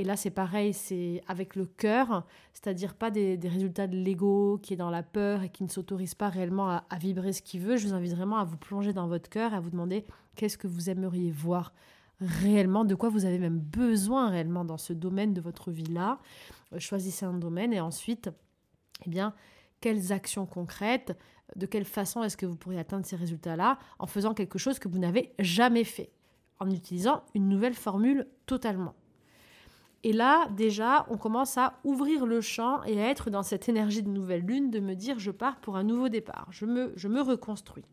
et 0.00 0.02
là, 0.02 0.16
c'est 0.16 0.30
pareil, 0.30 0.72
c'est 0.72 1.22
avec 1.28 1.56
le 1.56 1.66
cœur, 1.66 2.24
c'est-à-dire 2.54 2.94
pas 2.94 3.10
des, 3.10 3.38
résultats 3.44 3.86
de 3.86 3.98
l'ego 3.98 4.58
qui 4.62 4.72
est 4.72 4.76
dans 4.78 4.88
la 4.88 5.02
peur 5.02 5.42
et 5.42 5.50
qui 5.50 5.62
ne 5.62 5.68
s'autorise 5.68 6.14
pas 6.14 6.30
réellement 6.30 6.70
à, 6.70 6.98
vibrer 6.98 7.34
ce 7.34 7.42
qu'il 7.42 7.60
veut. 7.60 7.76
Je 7.76 7.86
vous 7.86 7.92
invite 7.92 8.14
vraiment 8.14 8.38
à 8.38 8.44
vous 8.44 8.56
plonger 8.56 8.94
dans 8.94 9.08
votre 9.08 9.28
cœur, 9.28 9.52
à 9.52 9.60
vous 9.60 9.68
demander 9.68 10.06
qu'est-ce 10.36 10.56
que 10.56 10.66
vous 10.66 10.88
aimeriez 10.88 11.30
voir 11.30 11.74
réellement, 12.18 12.86
de 12.86 12.94
quoi 12.94 13.10
vous 13.10 13.26
avez 13.26 13.38
même 13.38 13.58
besoin 13.58 14.30
réellement 14.30 14.64
dans 14.64 14.78
ce 14.78 14.94
domaine 14.94 15.34
de 15.34 15.42
votre 15.42 15.70
vie-là. 15.70 16.18
Euh, 16.72 16.78
choisissez 16.78 17.26
un 17.26 17.34
domaine 17.34 17.74
et 17.74 17.80
ensuite, 17.80 18.30
eh 19.04 19.10
bien, 19.10 19.34
quelles 19.82 20.12
actions 20.12 20.46
concrètes, 20.46 21.14
de 21.56 21.66
quelle 21.66 21.84
façon 21.84 22.22
est-ce 22.22 22.36
que 22.36 22.46
vous 22.46 22.56
pourriez 22.56 22.78
atteindre 22.78 23.06
ces 23.06 23.16
résultats-là 23.16 23.78
en 23.98 24.06
faisant 24.06 24.34
quelque 24.34 24.58
chose 24.58 24.78
que 24.78 24.88
vous 24.88 24.98
n'avez 24.98 25.32
jamais 25.38 25.84
fait, 25.84 26.12
en 26.58 26.70
utilisant 26.70 27.24
une 27.34 27.48
nouvelle 27.48 27.74
formule 27.74 28.26
totalement. 28.46 28.94
Et 30.02 30.12
là, 30.12 30.48
déjà, 30.56 31.06
on 31.10 31.18
commence 31.18 31.58
à 31.58 31.74
ouvrir 31.84 32.24
le 32.24 32.40
champ 32.40 32.82
et 32.84 33.02
à 33.02 33.08
être 33.08 33.28
dans 33.28 33.42
cette 33.42 33.68
énergie 33.68 34.02
de 34.02 34.08
nouvelle 34.08 34.42
lune, 34.42 34.70
de 34.70 34.80
me 34.80 34.94
dire 34.94 35.18
je 35.18 35.30
pars 35.30 35.60
pour 35.60 35.76
un 35.76 35.82
nouveau 35.82 36.08
départ, 36.08 36.46
je 36.50 36.64
me, 36.64 36.92
je 36.96 37.08
me 37.08 37.20
reconstruis. 37.20 37.84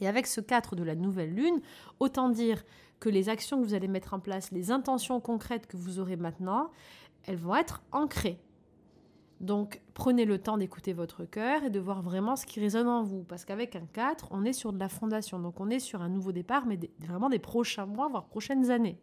Et 0.00 0.08
avec 0.08 0.26
ce 0.26 0.40
4 0.40 0.76
de 0.76 0.82
la 0.82 0.94
nouvelle 0.94 1.34
lune, 1.34 1.60
autant 2.00 2.28
dire 2.28 2.62
que 3.00 3.08
les 3.08 3.28
actions 3.28 3.60
que 3.60 3.64
vous 3.64 3.74
allez 3.74 3.88
mettre 3.88 4.14
en 4.14 4.20
place, 4.20 4.50
les 4.52 4.70
intentions 4.70 5.20
concrètes 5.20 5.66
que 5.66 5.76
vous 5.76 5.98
aurez 6.00 6.16
maintenant, 6.16 6.70
elles 7.24 7.36
vont 7.36 7.56
être 7.56 7.82
ancrées. 7.92 8.38
Donc 9.42 9.82
prenez 9.92 10.24
le 10.24 10.38
temps 10.38 10.56
d'écouter 10.56 10.92
votre 10.92 11.24
cœur 11.24 11.64
et 11.64 11.70
de 11.70 11.80
voir 11.80 12.00
vraiment 12.00 12.36
ce 12.36 12.46
qui 12.46 12.60
résonne 12.60 12.86
en 12.88 13.02
vous. 13.02 13.24
Parce 13.24 13.44
qu'avec 13.44 13.74
un 13.74 13.86
4, 13.92 14.28
on 14.30 14.44
est 14.44 14.52
sur 14.52 14.72
de 14.72 14.78
la 14.78 14.88
fondation. 14.88 15.40
Donc 15.40 15.60
on 15.60 15.68
est 15.68 15.80
sur 15.80 16.00
un 16.00 16.08
nouveau 16.08 16.30
départ, 16.30 16.64
mais 16.64 16.78
vraiment 17.00 17.28
des 17.28 17.40
prochains 17.40 17.86
mois, 17.86 18.08
voire 18.08 18.26
prochaines 18.26 18.70
années. 18.70 18.98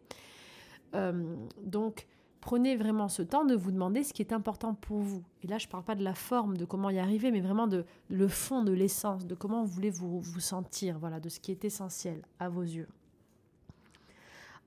Euh, 0.94 1.36
donc 1.62 2.06
prenez 2.40 2.74
vraiment 2.74 3.08
ce 3.08 3.20
temps 3.20 3.44
de 3.44 3.54
vous 3.54 3.70
demander 3.70 4.02
ce 4.02 4.14
qui 4.14 4.22
est 4.22 4.32
important 4.32 4.74
pour 4.74 5.00
vous. 5.00 5.22
Et 5.42 5.46
là, 5.46 5.58
je 5.58 5.66
ne 5.66 5.70
parle 5.70 5.84
pas 5.84 5.94
de 5.94 6.02
la 6.02 6.14
forme, 6.14 6.56
de 6.56 6.64
comment 6.64 6.88
y 6.88 6.98
arriver, 6.98 7.30
mais 7.30 7.40
vraiment 7.40 7.66
de 7.66 7.84
le 8.08 8.28
fond, 8.28 8.64
de 8.64 8.72
l'essence, 8.72 9.26
de 9.26 9.34
comment 9.34 9.62
vous 9.62 9.72
voulez 9.72 9.90
vous, 9.90 10.20
vous 10.20 10.40
sentir, 10.40 10.98
voilà, 10.98 11.20
de 11.20 11.28
ce 11.28 11.38
qui 11.38 11.50
est 11.52 11.66
essentiel 11.66 12.22
à 12.38 12.48
vos 12.48 12.62
yeux. 12.62 12.88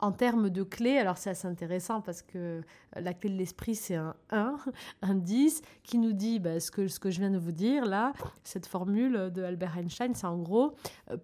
En 0.03 0.11
termes 0.11 0.49
de 0.49 0.63
clés, 0.63 0.97
alors 0.97 1.17
c'est 1.17 1.29
assez 1.29 1.47
intéressant 1.47 2.01
parce 2.01 2.21
que 2.21 2.61
la 2.93 3.13
clé 3.13 3.29
de 3.29 3.37
l'esprit, 3.37 3.73
c'est 3.73 3.95
un 3.95 4.13
1, 4.31 4.57
un 5.01 5.15
10, 5.15 5.61
qui 5.81 5.97
nous 5.97 6.11
dit 6.11 6.39
bah, 6.39 6.59
ce, 6.59 6.71
que, 6.71 6.89
ce 6.89 6.99
que 6.99 7.09
je 7.09 7.19
viens 7.19 7.31
de 7.31 7.37
vous 7.37 7.53
dire 7.53 7.85
là, 7.85 8.11
cette 8.43 8.65
formule 8.65 9.31
de 9.33 9.41
Albert 9.41 9.77
Einstein, 9.77 10.13
c'est 10.13 10.27
en 10.27 10.39
gros 10.39 10.75
euh, 11.09 11.15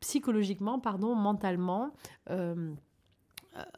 psychologiquement, 0.00 0.78
pardon, 0.78 1.14
mentalement. 1.14 1.90
Euh, 2.30 2.54
euh, 2.54 2.72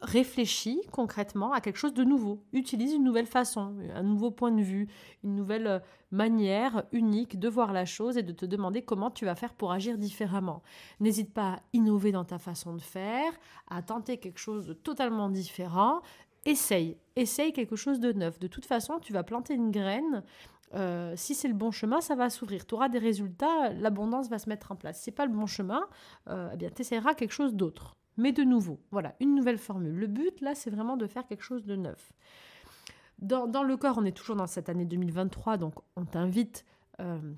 réfléchis 0.01 0.81
concrètement 0.91 1.51
à 1.51 1.59
quelque 1.59 1.77
chose 1.77 1.93
de 1.93 2.03
nouveau, 2.03 2.43
utilise 2.53 2.93
une 2.93 3.03
nouvelle 3.03 3.25
façon, 3.25 3.75
un 3.93 4.03
nouveau 4.03 4.31
point 4.31 4.51
de 4.51 4.61
vue, 4.61 4.87
une 5.23 5.35
nouvelle 5.35 5.67
euh, 5.67 5.79
manière 6.11 6.85
unique 6.91 7.39
de 7.39 7.49
voir 7.49 7.73
la 7.73 7.85
chose 7.85 8.17
et 8.17 8.23
de 8.23 8.31
te 8.31 8.45
demander 8.45 8.83
comment 8.83 9.11
tu 9.11 9.25
vas 9.25 9.35
faire 9.35 9.53
pour 9.53 9.71
agir 9.71 9.97
différemment. 9.97 10.63
N'hésite 10.99 11.33
pas 11.33 11.53
à 11.53 11.59
innover 11.73 12.11
dans 12.11 12.23
ta 12.23 12.39
façon 12.39 12.73
de 12.73 12.81
faire, 12.81 13.31
à 13.69 13.81
tenter 13.81 14.17
quelque 14.17 14.39
chose 14.39 14.65
de 14.65 14.73
totalement 14.73 15.29
différent. 15.29 16.01
Essaye, 16.45 16.97
essaye 17.15 17.51
quelque 17.51 17.75
chose 17.75 17.99
de 17.99 18.13
neuf. 18.13 18.39
De 18.39 18.47
toute 18.47 18.65
façon, 18.65 18.99
tu 18.99 19.11
vas 19.11 19.23
planter 19.23 19.55
une 19.55 19.71
graine. 19.71 20.23
Euh, 20.73 21.13
si 21.17 21.35
c'est 21.35 21.47
le 21.47 21.53
bon 21.53 21.71
chemin, 21.71 22.01
ça 22.01 22.15
va 22.15 22.29
s'ouvrir. 22.29 22.65
Tu 22.65 22.75
auras 22.75 22.87
des 22.87 22.99
résultats, 22.99 23.71
l'abondance 23.73 24.29
va 24.29 24.37
se 24.37 24.47
mettre 24.47 24.71
en 24.71 24.75
place. 24.75 24.97
Si 24.97 25.05
c'est 25.05 25.11
pas 25.11 25.25
le 25.25 25.33
bon 25.33 25.47
chemin, 25.47 25.85
eh 26.29 26.55
bien, 26.55 26.69
tu 26.69 26.81
essaieras 26.81 27.13
quelque 27.15 27.33
chose 27.33 27.55
d'autre 27.55 27.95
mais 28.17 28.31
de 28.31 28.43
nouveau. 28.43 28.79
Voilà, 28.91 29.15
une 29.19 29.35
nouvelle 29.35 29.57
formule. 29.57 29.93
Le 29.93 30.07
but, 30.07 30.41
là, 30.41 30.55
c'est 30.55 30.69
vraiment 30.69 30.97
de 30.97 31.07
faire 31.07 31.25
quelque 31.25 31.43
chose 31.43 31.65
de 31.65 31.75
neuf. 31.75 32.13
Dans, 33.19 33.63
le 33.63 33.77
corps, 33.77 33.97
on 33.97 34.05
est 34.05 34.15
toujours 34.15 34.35
dans 34.35 34.47
cette 34.47 34.67
année 34.67 34.85
2023, 34.85 35.57
donc 35.57 35.75
on 35.95 36.03
t'invite 36.05 36.65
euh, 36.99 37.33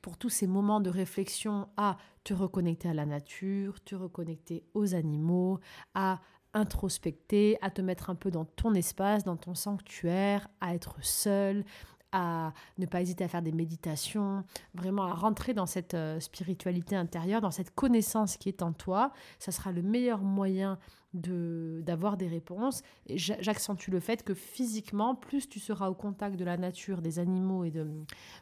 pour 0.00 0.16
tous 0.16 0.30
ces 0.30 0.46
moments 0.46 0.80
de 0.80 0.88
réflexion 0.88 1.68
à 1.76 1.98
te 2.24 2.32
reconnecter 2.32 2.88
à 2.88 2.94
la 2.94 3.04
nature, 3.04 3.82
te 3.84 3.94
reconnecter 3.94 4.64
aux 4.72 4.94
animaux, 4.94 5.60
à 5.94 6.20
introspecter, 6.54 7.58
à 7.60 7.70
te 7.70 7.82
mettre 7.82 8.10
un 8.10 8.14
peu 8.14 8.30
dans 8.30 8.44
ton 8.44 8.74
espace, 8.74 9.24
dans 9.24 9.36
ton 9.36 9.54
sanctuaire, 9.54 10.48
à 10.60 10.74
être 10.74 10.96
seul, 11.02 11.64
à 12.12 12.52
ne 12.78 12.86
pas 12.86 13.00
hésiter 13.00 13.24
à 13.24 13.28
faire 13.28 13.42
des 13.42 13.52
méditations, 13.52 14.44
vraiment 14.74 15.04
à 15.04 15.14
rentrer 15.14 15.54
dans 15.54 15.66
cette 15.66 15.94
euh, 15.94 16.20
spiritualité 16.20 16.94
intérieure, 16.94 17.40
dans 17.40 17.50
cette 17.50 17.74
connaissance 17.74 18.36
qui 18.36 18.48
est 18.48 18.62
en 18.62 18.72
toi. 18.72 19.12
Ça 19.38 19.50
sera 19.50 19.72
le 19.72 19.82
meilleur 19.82 20.20
moyen 20.20 20.78
d'avoir 21.14 22.16
des 22.16 22.28
réponses. 22.28 22.82
J'accentue 23.14 23.90
le 23.90 24.00
fait 24.00 24.22
que 24.22 24.32
physiquement, 24.32 25.14
plus 25.14 25.48
tu 25.48 25.60
seras 25.60 25.90
au 25.90 25.94
contact 25.94 26.36
de 26.36 26.44
la 26.44 26.56
nature, 26.56 27.02
des 27.02 27.18
animaux 27.18 27.64
et 27.64 27.70
de, 27.70 27.86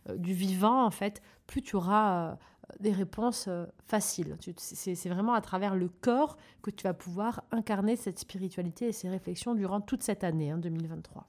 euh, 0.08 0.16
du 0.16 0.34
vivant, 0.34 0.84
en 0.84 0.90
fait, 0.90 1.22
plus 1.46 1.62
tu 1.62 1.74
auras 1.76 2.30
euh, 2.30 2.34
des 2.78 2.92
réponses 2.92 3.48
faciles. 3.88 4.36
C'est 4.56 5.08
vraiment 5.08 5.34
à 5.34 5.40
travers 5.40 5.74
le 5.74 5.88
corps 5.88 6.36
que 6.62 6.70
tu 6.70 6.84
vas 6.84 6.94
pouvoir 6.94 7.42
incarner 7.50 7.96
cette 7.96 8.20
spiritualité 8.20 8.86
et 8.86 8.92
ces 8.92 9.08
réflexions 9.08 9.56
durant 9.56 9.80
toute 9.80 10.04
cette 10.04 10.22
année, 10.22 10.52
hein, 10.52 10.58
2023. 10.58 11.26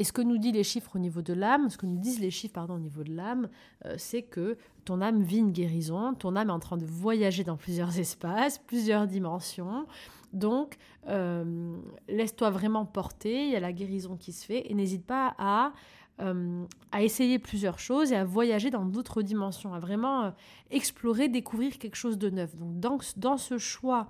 Et 0.00 0.04
ce 0.04 0.12
que 0.12 0.22
nous 0.22 0.38
disent 0.38 0.54
les 0.54 0.64
chiffres 0.64 0.96
au 0.96 0.98
niveau 0.98 1.20
de 1.20 1.34
l'âme, 1.34 1.68
ce 1.68 1.76
que 1.76 1.84
nous 1.84 1.98
disent 1.98 2.20
les 2.20 2.30
chiffres 2.30 2.66
au 2.70 2.78
niveau 2.78 3.04
de 3.04 3.12
l'âme, 3.12 3.50
euh, 3.84 3.96
c'est 3.98 4.22
que 4.22 4.56
ton 4.86 5.02
âme 5.02 5.22
vit 5.22 5.36
une 5.36 5.52
guérison, 5.52 6.14
ton 6.14 6.36
âme 6.36 6.48
est 6.48 6.52
en 6.52 6.58
train 6.58 6.78
de 6.78 6.86
voyager 6.86 7.44
dans 7.44 7.58
plusieurs 7.58 7.98
espaces, 7.98 8.56
plusieurs 8.56 9.06
dimensions. 9.06 9.86
Donc, 10.32 10.78
euh, 11.08 11.76
laisse-toi 12.08 12.48
vraiment 12.48 12.86
porter, 12.86 13.44
il 13.44 13.50
y 13.50 13.56
a 13.56 13.60
la 13.60 13.74
guérison 13.74 14.16
qui 14.16 14.32
se 14.32 14.46
fait, 14.46 14.70
et 14.70 14.74
n'hésite 14.74 15.04
pas 15.04 15.34
à, 15.38 15.74
euh, 16.22 16.64
à 16.92 17.02
essayer 17.02 17.38
plusieurs 17.38 17.78
choses 17.78 18.10
et 18.10 18.16
à 18.16 18.24
voyager 18.24 18.70
dans 18.70 18.86
d'autres 18.86 19.20
dimensions, 19.20 19.74
à 19.74 19.80
vraiment 19.80 20.32
explorer, 20.70 21.28
découvrir 21.28 21.76
quelque 21.76 21.96
chose 21.96 22.16
de 22.16 22.30
neuf. 22.30 22.56
Donc, 22.56 22.80
dans, 22.80 22.98
dans 23.18 23.36
ce 23.36 23.58
choix 23.58 24.08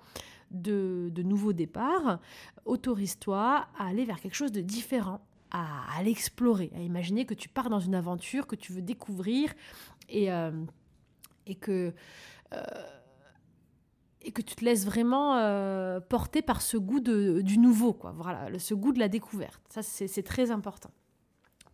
de, 0.52 1.22
nouveaux 1.24 1.52
départs, 1.52 2.20
autorise-toi 2.64 3.66
à 3.76 3.86
aller 3.86 4.04
vers 4.04 4.20
quelque 4.20 4.36
chose 4.36 4.52
de 4.52 4.60
différent, 4.60 5.20
à, 5.50 6.02
l'explorer, 6.02 6.70
à 6.74 6.80
imaginer 6.80 7.24
que 7.24 7.34
tu 7.34 7.48
pars 7.48 7.70
dans 7.70 7.80
une 7.80 7.94
aventure 7.94 8.46
que 8.46 8.56
tu 8.56 8.72
veux 8.72 8.82
découvrir 8.82 9.52
et, 10.08 10.32
euh, 10.32 10.52
et 11.46 11.54
que... 11.54 11.92
Euh, 12.52 12.62
et 14.22 14.32
que 14.32 14.42
tu 14.42 14.54
te 14.54 14.62
laisses 14.62 14.84
vraiment 14.84 15.38
euh, 15.38 15.98
porter 15.98 16.42
par 16.42 16.60
ce 16.60 16.76
goût 16.76 17.00
de, 17.00 17.40
du 17.40 17.56
nouveau, 17.56 17.94
quoi. 17.94 18.12
Voilà, 18.18 18.58
ce 18.58 18.74
goût 18.74 18.92
de 18.92 18.98
la 18.98 19.08
découverte. 19.08 19.62
Ça, 19.70 19.82
c'est 19.82 20.22
très 20.22 20.50
important. 20.50 20.90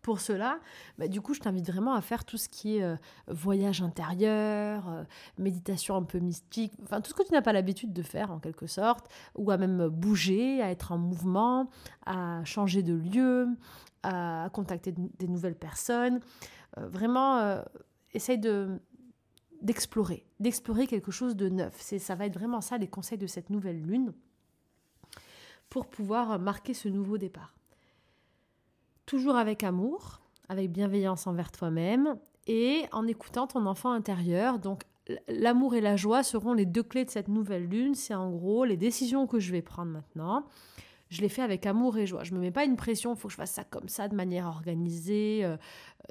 Pour 0.07 0.21
cela, 0.21 0.61
bah, 0.97 1.09
du 1.09 1.19
coup, 1.19 1.33
je 1.33 1.41
t'invite 1.41 1.67
vraiment 1.67 1.93
à 1.93 1.99
faire 1.99 2.23
tout 2.23 2.37
ce 2.37 2.47
qui 2.47 2.77
est 2.77 2.81
euh, 2.81 2.95
voyage 3.27 3.81
intérieur, 3.81 4.87
euh, 4.87 5.03
méditation 5.37 5.97
un 5.97 6.03
peu 6.03 6.19
mystique, 6.19 6.71
enfin 6.83 7.01
tout 7.01 7.09
ce 7.09 7.13
que 7.13 7.23
tu 7.23 7.33
n'as 7.33 7.41
pas 7.41 7.51
l'habitude 7.51 7.91
de 7.91 8.01
faire 8.01 8.31
en 8.31 8.39
quelque 8.39 8.67
sorte, 8.67 9.09
ou 9.35 9.51
à 9.51 9.57
même 9.57 9.89
bouger, 9.89 10.61
à 10.61 10.71
être 10.71 10.93
en 10.93 10.97
mouvement, 10.97 11.69
à 12.05 12.41
changer 12.45 12.83
de 12.83 12.93
lieu, 12.93 13.49
à 14.03 14.49
contacter 14.53 14.93
des 14.95 15.27
nouvelles 15.27 15.57
personnes. 15.57 16.21
vraiment, 16.77 17.61
essaye 18.13 18.39
de 18.39 18.79
d'explorer, 19.61 20.25
d'explorer 20.39 20.87
quelque 20.87 21.11
chose 21.11 21.35
de 21.35 21.49
neuf. 21.49 21.81
Ça 21.81 22.15
va 22.15 22.27
être 22.27 22.33
vraiment 22.35 22.61
ça 22.61 22.77
les 22.77 22.87
conseils 22.87 23.17
de 23.17 23.27
cette 23.27 23.49
nouvelle 23.49 23.81
lune 23.81 24.13
pour 25.67 25.85
pouvoir 25.85 26.39
marquer 26.39 26.73
ce 26.73 26.87
nouveau 26.87 27.17
départ. 27.17 27.56
Toujours 29.07 29.37
avec 29.37 29.63
amour, 29.63 30.19
avec 30.49 30.69
bienveillance 30.69 31.27
envers 31.27 31.51
toi-même 31.51 32.17
et 32.45 32.83
en 32.91 33.07
écoutant 33.07 33.47
ton 33.47 33.65
enfant 33.65 33.91
intérieur. 33.91 34.59
Donc 34.59 34.83
l'amour 35.29 35.75
et 35.75 35.81
la 35.81 35.95
joie 35.95 36.23
seront 36.23 36.53
les 36.53 36.65
deux 36.65 36.83
clés 36.83 37.05
de 37.05 37.09
cette 37.09 37.29
nouvelle 37.29 37.67
lune. 37.67 37.95
C'est 37.95 38.13
en 38.13 38.29
gros 38.29 38.65
les 38.65 38.77
décisions 38.77 39.25
que 39.25 39.39
je 39.39 39.51
vais 39.51 39.61
prendre 39.63 39.91
maintenant 39.91 40.45
je 41.09 41.21
l'ai 41.21 41.29
fait 41.29 41.41
avec 41.41 41.65
amour 41.65 41.97
et 41.97 42.05
joie. 42.05 42.23
Je 42.23 42.33
me 42.33 42.39
mets 42.39 42.51
pas 42.51 42.65
une 42.65 42.75
pression, 42.75 43.13
il 43.13 43.17
faut 43.17 43.27
que 43.27 43.31
je 43.31 43.37
fasse 43.37 43.51
ça 43.51 43.63
comme 43.63 43.87
ça, 43.87 44.07
de 44.07 44.15
manière 44.15 44.47
organisée. 44.47 45.41
Euh, 45.43 45.57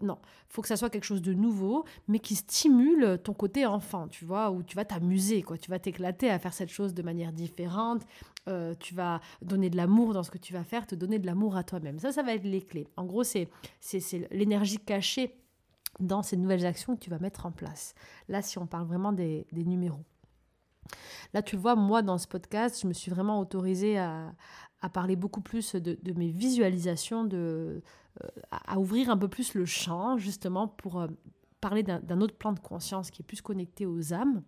non, 0.03 0.19
il 0.23 0.53
faut 0.53 0.63
que 0.63 0.69
ça 0.69 0.77
soit 0.77 0.91
quelque 0.91 1.05
chose 1.05 1.23
de 1.23 1.35
nouveau, 1.35 1.85
mais 2.09 2.19
qui 2.19 2.35
stimule 2.35 3.19
ton 3.23 3.35
côté 3.35 3.67
enfant, 3.67 4.09
tu 4.09 4.25
vois, 4.25 4.51
où 4.51 4.63
tu 4.63 4.77
vas 4.77 4.85
t'amuser, 4.85 5.43
quoi. 5.43 5.59
Tu 5.59 5.71
vas 5.71 5.79
t'éclater 5.79 6.31
à 6.31 6.39
faire 6.39 6.53
cette 6.53 6.71
chose 6.71 6.95
de 6.95 7.03
manière 7.03 7.33
différente. 7.33 8.03
Euh, 8.49 8.75
tu 8.79 8.95
vas 8.95 9.21
donner 9.43 9.71
de 9.71 9.77
l'amour 9.77 10.13
dans 10.13 10.23
ce 10.23 10.31
que 10.31 10.39
tu 10.39 10.53
vas 10.53 10.63
faire, 10.63 10.87
te 10.87 10.95
donner 10.95 11.19
de 11.19 11.27
l'amour 11.27 11.57
à 11.57 11.65
toi-même. 11.65 11.99
Ça, 11.99 12.13
ça 12.13 12.23
va 12.23 12.35
être 12.35 12.45
les 12.45 12.63
clés. 12.63 12.87
En 12.97 13.05
gros, 13.05 13.25
c'est 13.25 13.49
l'énergie 14.31 14.79
cachée 14.79 15.37
dans 15.99 16.23
ces 16.23 16.37
nouvelles 16.37 16.67
actions 16.67 16.95
que 16.95 17.01
tu 17.01 17.11
vas 17.11 17.19
mettre 17.19 17.47
en 17.47 17.51
place. 17.51 17.95
Là, 18.29 18.43
si 18.43 18.59
on 18.59 18.67
parle 18.67 18.87
vraiment 18.87 19.13
des, 19.13 19.47
numéros. 19.53 20.05
Là, 21.35 21.43
tu 21.43 21.57
vois, 21.57 21.75
moi, 21.75 22.03
dans 22.03 22.19
ce 22.19 22.29
podcast, 22.29 22.81
je 22.81 22.87
me 22.87 22.93
suis 22.93 23.11
vraiment 23.11 23.41
autorisée 23.41 23.99
à, 23.99 24.33
à 24.81 24.89
parler 24.89 25.17
beaucoup 25.17 25.41
plus 25.41 25.75
de, 25.75 26.13
mes 26.13 26.31
visualisations, 26.31 27.25
de, 27.25 27.83
euh, 28.23 28.29
à 28.51 28.79
ouvrir 28.79 29.11
un 29.11 29.17
peu 29.17 29.29
plus 29.29 29.55
le 29.55 29.65
champ, 29.65 30.19
justement, 30.19 30.69
pour 30.69 31.01
euh, 31.01 31.09
parler 31.61 31.83
d'un 31.83 32.21
autre 32.21 32.37
plan 32.37 32.53
de 32.53 32.61
conscience 32.61 33.11
qui 33.11 33.23
est 33.23 33.25
plus 33.25 33.43
connecté 33.43 33.87
aux 33.87 34.13
âmes. 34.13 34.43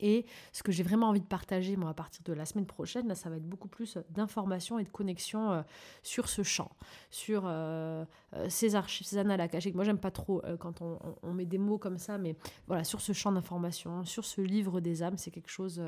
Et 0.00 0.26
ce 0.52 0.62
que 0.62 0.72
j'ai 0.72 0.82
vraiment 0.82 1.08
envie 1.08 1.20
de 1.20 1.26
partager, 1.26 1.76
moi, 1.76 1.90
à 1.90 1.94
partir 1.94 2.22
de 2.24 2.32
la 2.32 2.44
semaine 2.44 2.66
prochaine, 2.66 3.08
là, 3.08 3.14
ça 3.14 3.30
va 3.30 3.36
être 3.36 3.48
beaucoup 3.48 3.68
plus 3.68 3.98
d'informations 4.10 4.78
et 4.78 4.84
de 4.84 4.88
connexions 4.88 5.52
euh, 5.52 5.62
sur 6.02 6.28
ce 6.28 6.42
champ, 6.42 6.70
sur 7.10 7.44
euh, 7.46 8.04
euh, 8.34 8.48
ces 8.48 8.74
archives, 8.74 9.06
ces 9.06 9.18
annales 9.18 9.40
akashiques. 9.40 9.74
Moi, 9.74 9.84
j'aime 9.84 9.98
pas 9.98 10.10
trop 10.10 10.42
quand 10.60 10.82
on, 10.82 11.32
met 11.32 11.46
des 11.46 11.58
mots 11.58 11.78
comme 11.78 11.98
ça, 11.98 12.18
mais 12.18 12.36
voilà, 12.66 12.84
sur 12.84 13.00
ce 13.00 13.12
champ 13.12 13.32
d'informations, 13.32 14.04
sur 14.04 14.24
ce 14.24 14.40
livre 14.40 14.80
des 14.80 15.02
âmes, 15.02 15.18
c'est 15.18 15.30
quelque 15.30 15.50
chose 15.50 15.82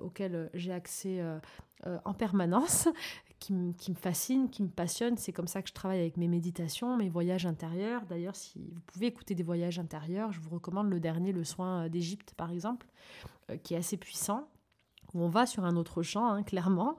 auquel 0.00 0.50
j'ai 0.54 0.72
accès 0.72 1.22
en 2.04 2.14
permanence, 2.14 2.88
qui, 3.42 3.90
me 3.90 3.96
fascine, 3.96 4.48
qui 4.48 4.62
me 4.62 4.68
passionne. 4.68 5.16
C'est 5.16 5.32
comme 5.32 5.48
ça 5.48 5.62
que 5.62 5.68
je 5.68 5.74
travaille 5.74 6.00
avec 6.00 6.16
mes 6.16 6.28
méditations, 6.28 6.96
mes 6.96 7.08
voyages 7.08 7.46
intérieurs. 7.46 8.06
D'ailleurs, 8.06 8.36
si 8.36 8.58
vous 8.72 8.80
pouvez 8.86 9.06
écouter 9.06 9.34
des 9.34 9.42
voyages 9.42 9.78
intérieurs, 9.78 10.32
je 10.32 10.40
vous 10.40 10.50
recommande 10.50 10.88
le 10.90 11.00
dernier, 11.00 11.32
le 11.32 11.44
soin 11.44 11.88
d'Égypte, 11.88 12.34
par 12.36 12.50
exemple 12.50 12.86
euh, 13.50 13.56
qui 13.56 13.74
est 13.74 13.78
assez 13.78 13.96
puissant, 13.96 14.48
où 15.14 15.22
on 15.22 15.28
va 15.28 15.46
sur 15.46 15.64
un 15.64 15.76
autre 15.76 16.02
champ, 16.02 16.28
hein, 16.28 16.42
clairement. 16.42 16.96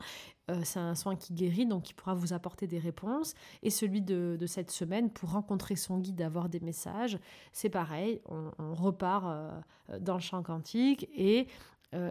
Euh, 0.52 0.60
c'est 0.64 0.80
un 0.80 0.96
soin 0.96 1.16
qui 1.16 1.34
guérit, 1.34 1.66
donc 1.66 1.84
qui 1.84 1.94
pourra 1.94 2.14
vous 2.14 2.34
apporter 2.34 2.68
des 2.68 2.80
réponses. 2.80 3.34
Et 3.62 3.70
celui 3.70 4.02
de, 4.02 4.38
cette 4.46 4.72
semaine, 4.72 5.10
pour 5.10 5.32
rencontrer 5.32 5.76
son 5.76 6.00
guide, 6.00 6.22
avoir 6.22 6.50
des 6.50 6.60
messages, 6.60 7.18
c'est 7.54 7.70
pareil, 7.70 8.22
on, 8.26 8.74
repart 8.74 9.26
euh, 9.28 10.00
dans 10.00 10.16
le 10.16 10.20
champ 10.20 10.44
quantique 10.44 11.08
et 11.16 11.48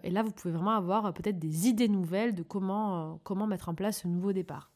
et 0.02 0.10
là, 0.10 0.22
vous 0.22 0.30
pouvez 0.30 0.52
vraiment 0.52 0.76
avoir 0.76 1.12
peut-être 1.12 1.38
des 1.38 1.68
idées 1.68 1.88
nouvelles 1.88 2.34
de 2.34 2.42
comment, 2.42 3.20
comment 3.24 3.46
mettre 3.46 3.68
en 3.68 3.74
place 3.74 4.02
ce 4.02 4.08
nouveau 4.08 4.32
départ. 4.32 4.72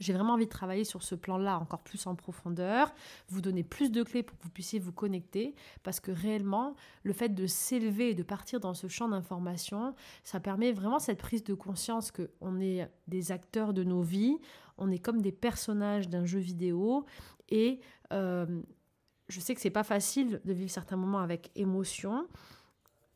J'ai 0.00 0.12
vraiment 0.12 0.34
envie 0.34 0.44
de 0.44 0.50
travailler 0.50 0.84
sur 0.84 1.02
ce 1.02 1.14
plan-là 1.14 1.58
encore 1.58 1.82
plus 1.82 2.06
en 2.06 2.14
profondeur, 2.14 2.92
vous 3.28 3.40
donner 3.40 3.64
plus 3.64 3.90
de 3.90 4.02
clés 4.02 4.22
pour 4.22 4.38
que 4.38 4.44
vous 4.44 4.50
puissiez 4.50 4.78
vous 4.78 4.92
connecter, 4.92 5.54
parce 5.82 5.98
que 5.98 6.12
réellement, 6.12 6.74
le 7.02 7.12
fait 7.12 7.30
de 7.30 7.46
s'élever 7.46 8.10
et 8.10 8.14
de 8.14 8.22
partir 8.22 8.60
dans 8.60 8.74
ce 8.74 8.86
champ 8.86 9.08
d'information, 9.08 9.94
ça 10.22 10.38
permet 10.38 10.72
vraiment 10.72 11.00
cette 11.00 11.18
prise 11.18 11.42
de 11.42 11.54
conscience 11.54 12.12
qu'on 12.12 12.60
est 12.60 12.88
des 13.08 13.32
acteurs 13.32 13.74
de 13.74 13.82
nos 13.82 14.02
vies, 14.02 14.38
on 14.76 14.90
est 14.90 15.00
comme 15.00 15.20
des 15.20 15.32
personnages 15.32 16.08
d'un 16.08 16.24
jeu 16.24 16.38
vidéo, 16.38 17.04
et 17.48 17.80
euh, 18.12 18.62
je 19.28 19.40
sais 19.40 19.54
que 19.54 19.60
c'est 19.60 19.70
pas 19.70 19.82
facile 19.82 20.40
de 20.44 20.52
vivre 20.52 20.70
certains 20.70 20.96
moments 20.96 21.18
avec 21.18 21.50
émotion, 21.56 22.28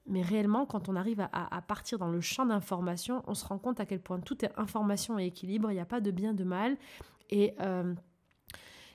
mais 0.06 0.22
réellement, 0.22 0.66
quand 0.66 0.88
on 0.88 0.96
arrive 0.96 1.26
à, 1.32 1.62
partir 1.62 1.98
dans 1.98 2.10
le 2.10 2.20
champ 2.20 2.46
d'information, 2.46 3.22
on 3.26 3.34
se 3.34 3.44
rend 3.44 3.58
compte 3.58 3.78
à 3.80 3.86
quel 3.86 4.00
point 4.00 4.18
tout 4.20 4.44
est 4.44 4.50
information 4.56 5.18
et 5.18 5.26
équilibre, 5.26 5.70
il 5.70 5.74
n'y 5.74 5.80
a 5.80 5.86
pas 5.86 6.00
de 6.00 6.10
bien, 6.10 6.34
de 6.34 6.44
mal. 6.44 6.76
Et, 7.30 7.54
euh, 7.60 7.94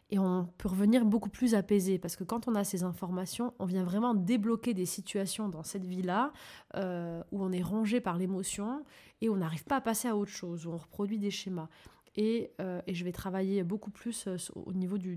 et 0.10 0.20
on 0.20 0.50
peut 0.58 0.70
revenir 0.70 1.06
beaucoup 1.06 1.30
plus 1.30 1.56
apaisé, 1.56 1.98
parce 1.98 2.16
que 2.16 2.24
quand 2.24 2.48
on 2.48 2.56
a 2.56 2.64
ces 2.64 2.84
informations, 2.84 3.54
on 3.60 3.66
vient 3.66 3.84
vraiment 3.84 4.14
débloquer 4.14 4.74
des 4.74 4.86
situations 4.86 5.50
dans 5.50 5.64
cette 5.64 5.86
vie-là, 5.86 6.32
euh, 6.76 7.24
où 7.32 7.44
on 7.44 7.52
est 7.52 7.64
rongé 7.64 8.00
par 8.02 8.18
l'émotion, 8.18 8.84
et 9.22 9.30
on 9.30 9.38
n'arrive 9.38 9.64
pas 9.64 9.78
à 9.78 9.82
passer 9.82 10.08
à 10.08 10.16
autre 10.16 10.32
chose, 10.32 10.66
où 10.66 10.72
on 10.72 10.78
reproduit 10.78 11.20
des 11.20 11.32
schémas. 11.32 11.70
Euh, 12.20 12.82
et, 12.88 12.94
je 12.94 13.04
vais 13.04 13.12
travailler 13.12 13.64
beaucoup 13.64 13.92
plus 13.92 14.28
euh, 14.28 14.38
au 14.56 14.74
niveau 14.74 14.98
du, 14.98 15.16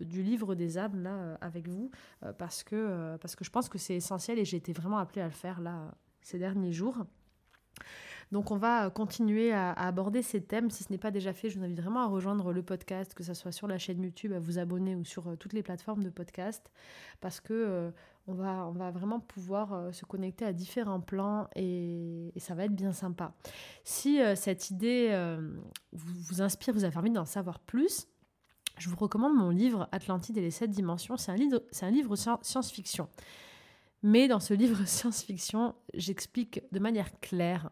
livre 0.00 0.54
des 0.54 0.78
âmes 0.78 1.02
là 1.02 1.14
euh, 1.14 1.36
avec 1.40 1.68
vous 1.68 1.90
parce 2.38 2.64
que 2.64 3.16
parce 3.18 3.36
que 3.36 3.44
je 3.44 3.50
pense 3.50 3.68
que 3.68 3.78
c'est 3.78 3.94
essentiel 3.94 4.38
et 4.38 4.44
j'ai 4.44 4.56
été 4.56 4.72
vraiment 4.72 4.98
appelée 4.98 5.22
à 5.22 5.26
le 5.26 5.32
faire 5.32 5.60
là 5.60 5.94
ces 6.22 6.38
derniers 6.38 6.72
jours. 6.72 6.96
Donc 8.32 8.50
on 8.50 8.56
va 8.56 8.90
continuer 8.90 9.52
à, 9.52 9.72
aborder 9.72 10.20
ces 10.20 10.42
thèmes. 10.42 10.68
Si 10.70 10.82
ce 10.82 10.90
n'est 10.90 10.98
pas 10.98 11.12
déjà 11.12 11.32
fait, 11.32 11.48
je 11.48 11.58
vous 11.58 11.64
invite 11.64 11.80
vraiment 11.80 12.00
à 12.00 12.06
rejoindre 12.06 12.52
le 12.52 12.62
podcast, 12.62 13.14
que 13.14 13.22
ce 13.22 13.34
soit 13.34 13.52
sur 13.52 13.68
la 13.68 13.78
chaîne 13.78 14.02
YouTube, 14.02 14.32
à 14.32 14.40
vous 14.40 14.58
abonner 14.58 14.96
ou 14.96 15.04
sur 15.04 15.38
toutes 15.38 15.52
les 15.52 15.62
plateformes 15.62 16.02
de 16.02 16.10
podcast, 16.10 16.68
parce 17.20 17.40
que 17.40 17.92
on 18.28 18.34
va, 18.34 18.90
vraiment 18.90 19.20
pouvoir 19.20 19.72
euh, 19.72 19.92
se 19.92 20.04
connecter 20.04 20.44
à 20.44 20.52
différents 20.52 21.00
plans 21.00 21.48
et, 21.54 22.32
ça 22.38 22.54
va 22.54 22.64
être 22.64 22.74
bien 22.74 22.92
sympa. 22.92 23.32
Si 23.84 24.20
euh, 24.20 24.34
cette 24.34 24.70
idée 24.70 25.08
euh, 25.12 25.56
vous, 25.92 26.42
inspire, 26.42 26.74
vous 26.74 26.84
avez 26.84 26.96
envie 26.96 27.10
d'en 27.10 27.24
savoir 27.24 27.60
plus, 27.60 28.08
je 28.78 28.88
vous 28.88 28.96
recommande 28.96 29.34
mon 29.34 29.50
livre 29.50 29.88
Atlantide 29.92 30.36
et 30.38 30.42
les 30.42 30.50
sept 30.50 30.70
dimensions. 30.70 31.16
C'est 31.16 31.32
un 31.32 31.90
livre 31.90 32.16
science-fiction. 32.16 33.08
Mais 34.02 34.28
dans 34.28 34.40
ce 34.40 34.54
livre 34.54 34.84
science-fiction, 34.86 35.74
j'explique 35.94 36.62
de 36.72 36.78
manière 36.78 37.18
claire 37.20 37.70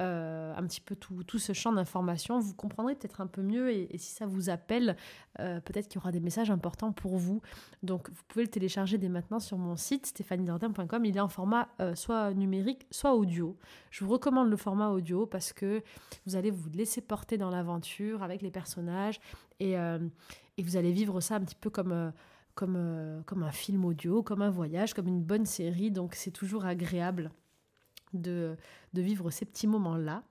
euh, 0.00 0.54
un 0.56 0.66
petit 0.66 0.80
peu 0.80 0.96
tout, 0.96 1.38
ce 1.38 1.52
champ 1.52 1.70
d'information, 1.70 2.38
vous 2.38 2.54
comprendrez 2.54 2.94
peut-être 2.94 3.20
un 3.20 3.26
peu 3.26 3.42
mieux 3.42 3.70
et, 3.70 3.98
si 3.98 4.10
ça 4.12 4.24
vous 4.24 4.48
appelle, 4.48 4.96
euh, 5.38 5.60
peut-être 5.60 5.86
qu'il 5.86 5.96
y 5.96 5.98
aura 5.98 6.12
des 6.12 6.20
messages 6.20 6.50
importants 6.50 6.92
pour 6.92 7.18
vous. 7.18 7.42
Donc 7.82 8.08
vous 8.08 8.22
pouvez 8.28 8.44
le 8.44 8.50
télécharger 8.50 8.96
dès 8.96 9.10
maintenant 9.10 9.38
sur 9.38 9.58
mon 9.58 9.76
site 9.76 10.06
stéphaniedardin.com. 10.06 11.04
Il 11.04 11.16
est 11.16 11.20
en 11.20 11.28
format 11.28 11.68
euh, 11.80 11.94
soit 11.94 12.32
numérique, 12.32 12.86
soit 12.90 13.14
audio. 13.14 13.58
Je 13.90 14.04
vous 14.04 14.10
recommande 14.12 14.48
le 14.48 14.56
format 14.56 14.88
audio 14.88 15.26
parce 15.26 15.52
que 15.52 15.82
vous 16.26 16.36
allez 16.36 16.50
vous 16.50 16.70
laisser 16.70 17.02
porter 17.02 17.36
dans 17.36 17.50
l'aventure 17.50 18.22
avec 18.22 18.40
les 18.40 18.50
personnages 18.50 19.20
et, 19.60 19.76
vous 20.58 20.76
allez 20.76 20.92
vivre 20.92 21.20
ça 21.20 21.36
un 21.36 21.40
petit 21.40 21.54
peu 21.54 21.68
comme 21.68 21.92
un 21.92 23.52
film 23.52 23.84
audio, 23.84 24.22
comme 24.22 24.40
un 24.40 24.50
voyage, 24.50 24.94
comme 24.94 25.08
une 25.08 25.22
bonne 25.22 25.44
série, 25.44 25.90
donc 25.90 26.14
c'est 26.14 26.30
toujours 26.30 26.64
agréable 26.64 27.30
de, 28.14 28.56
vivre 28.94 29.30
ces 29.30 29.44
petits 29.44 29.66
moments-là. 29.66 30.22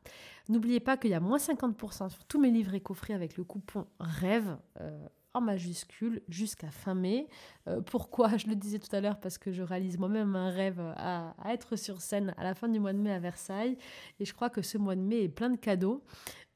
N'oubliez 0.49 0.79
pas 0.79 0.97
qu'il 0.97 1.11
y 1.11 1.13
a 1.13 1.19
moins 1.19 1.37
50% 1.37 2.09
sur 2.09 2.25
tous 2.25 2.39
mes 2.39 2.51
livres 2.51 2.73
et 2.73 2.81
coffrets 2.81 3.13
avec 3.13 3.37
le 3.37 3.43
coupon 3.43 3.85
RêVE. 3.99 4.57
Euh, 4.79 5.07
en 5.33 5.41
majuscule 5.41 6.21
jusqu'à 6.27 6.71
fin 6.71 6.93
mai. 6.93 7.27
Euh, 7.67 7.81
pourquoi 7.81 8.35
Je 8.37 8.47
le 8.47 8.55
disais 8.55 8.79
tout 8.79 8.93
à 8.95 9.01
l'heure 9.01 9.19
parce 9.19 9.37
que 9.37 9.51
je 9.51 9.63
réalise 9.63 9.97
moi-même 9.97 10.35
un 10.35 10.49
rêve 10.49 10.81
à, 10.97 11.33
être 11.47 11.75
sur 11.75 12.01
scène 12.01 12.33
à 12.37 12.43
la 12.43 12.53
fin 12.53 12.67
du 12.67 12.79
mois 12.79 12.93
de 12.93 12.99
mai 12.99 13.13
à 13.13 13.19
Versailles. 13.19 13.77
Et 14.19 14.25
je 14.25 14.33
crois 14.33 14.49
que 14.49 14.61
ce 14.61 14.77
mois 14.77 14.95
de 14.95 15.01
mai 15.01 15.23
est 15.23 15.29
plein 15.29 15.49
de 15.49 15.57
cadeaux. 15.57 16.03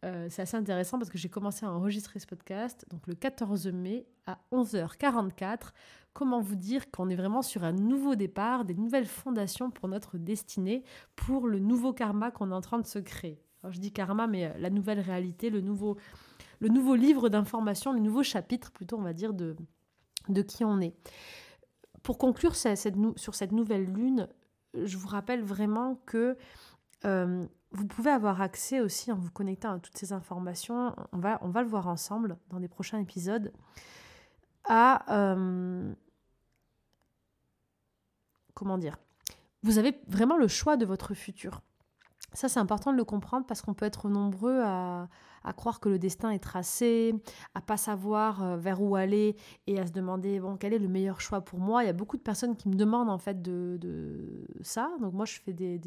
Euh, 0.04 0.28
c'est 0.30 0.42
assez 0.42 0.58
intéressant 0.58 1.00
parce 1.00 1.10
que 1.10 1.18
j'ai 1.18 1.30
commencé 1.30 1.66
à 1.66 1.72
enregistrer 1.72 2.20
ce 2.20 2.28
podcast 2.28 2.86
donc 2.92 3.08
le 3.08 3.16
14 3.16 3.68
mai 3.68 4.06
à 4.28 4.38
11h44. 4.52 5.72
Comment 6.16 6.40
vous 6.40 6.56
dire 6.56 6.90
qu'on 6.92 7.10
est 7.10 7.16
vraiment 7.16 7.42
sur 7.42 7.66
un 7.66 7.74
nouveau 7.74 8.16
départ, 8.16 8.64
des 8.64 8.74
nouvelles 8.74 9.06
fondations 9.06 9.70
pour 9.70 9.90
notre 9.90 10.18
destinée, 10.18 10.82
pour 11.18 11.46
le 11.46 11.60
nouveau 11.60 11.92
karma 11.92 12.32
qu'on 12.32 12.52
est 12.52 12.56
en 12.56 12.62
train 12.62 12.80
de 12.80 12.88
se 12.88 13.00
créer. 13.00 13.38
Je 13.70 13.80
dis 13.80 13.92
karma, 13.92 14.26
mais 14.26 14.58
la 14.58 14.70
nouvelle 14.70 15.02
réalité, 15.02 15.50
le 15.50 15.60
nouveau, 15.60 15.98
livre 16.96 17.28
d'information, 17.28 17.92
le 17.92 18.00
nouveau 18.00 18.24
chapitre 18.24 18.72
plutôt, 18.72 18.98
on 18.98 19.02
va 19.02 19.12
dire, 19.12 19.34
de, 19.34 19.58
qui 20.48 20.64
on 20.64 20.80
est. 20.80 20.96
Pour 22.02 22.18
conclure 22.18 22.56
sur 22.56 23.36
cette 23.36 23.52
nouvelle 23.52 23.84
lune, 23.84 24.30
je 24.74 24.96
vous 24.96 25.10
rappelle 25.10 25.44
vraiment 25.44 26.00
que 26.06 26.38
euh, 27.04 27.44
vous 27.72 27.88
pouvez 27.88 28.12
avoir 28.12 28.40
accès 28.40 28.80
aussi 28.80 29.12
en 29.12 29.18
vous 29.18 29.32
connectant 29.32 29.74
à 29.74 29.80
toutes 29.80 29.98
ces 29.98 30.14
informations, 30.14 30.96
on 31.12 31.18
va, 31.18 31.62
le 31.62 31.68
voir 31.68 31.90
ensemble 31.90 32.38
dans 32.48 32.60
les 32.60 32.70
prochains 32.70 33.00
épisodes, 33.00 33.52
à... 34.64 35.14
Euh, 35.14 35.94
comment 38.56 38.80
dire 38.80 38.98
Vous 39.62 39.78
avez 39.78 39.96
vraiment 40.08 40.38
le 40.38 40.48
choix 40.48 40.78
de 40.78 40.86
votre 40.86 41.14
futur. 41.14 41.62
Ça, 42.34 42.50
c'est 42.50 42.60
important 42.60 42.92
de 42.92 42.98
le 42.98 43.06
comprendre 43.06 43.46
parce 43.46 43.62
qu'on 43.62 43.74
peut 43.74 43.86
être 43.86 44.10
nombreux 44.10 44.62
à, 44.64 45.08
croire 45.56 45.80
que 45.80 45.90
le 45.90 46.00
destin 46.00 46.32
est 46.32 46.40
tracé, 46.40 47.14
à 47.54 47.62
pas 47.62 47.78
savoir 47.78 48.44
euh, 48.44 48.58
vers 48.58 48.82
où 48.82 48.96
aller 48.96 49.36
et 49.68 49.80
à 49.80 49.86
se 49.86 49.92
demander 49.92 50.40
bon 50.40 50.58
quel 50.58 50.74
est 50.74 50.80
le 50.80 50.88
meilleur 50.88 51.22
choix 51.22 51.42
pour 51.42 51.60
moi. 51.60 51.84
Il 51.84 51.86
y 51.86 51.90
a 51.90 51.94
beaucoup 51.94 52.18
de 52.18 52.24
personnes 52.24 52.56
qui 52.58 52.68
me 52.68 52.74
demandent 52.74 53.12
en 53.12 53.20
fait 53.20 53.44
de, 53.44 53.80
ça. 54.62 54.92
Donc 55.00 55.14
moi, 55.14 55.26
je 55.26 55.40
fais 55.40 55.54
des, 55.54 55.80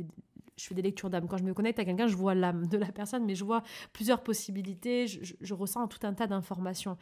lectures 0.76 1.11
d'âme. 1.11 1.26
Quand 1.26 1.38
je 1.38 1.44
me 1.44 1.54
connecte 1.54 1.81
à 1.81 1.85
quelqu'un, 1.85 2.07
je 2.07 2.16
vois 2.16 2.35
l'âme 2.35 2.66
de 2.68 2.78
la 2.78 2.92
personne, 2.92 3.24
mais 3.24 3.35
je 3.35 3.44
vois 3.44 3.62
plusieurs 3.92 4.22
possibilités. 4.22 5.09
Je, 5.09 5.35
je 5.40 5.54
ressens 5.54 5.87
tout 5.88 6.07
un 6.07 6.14
tas 6.14 6.28
d'informations. 6.28 6.96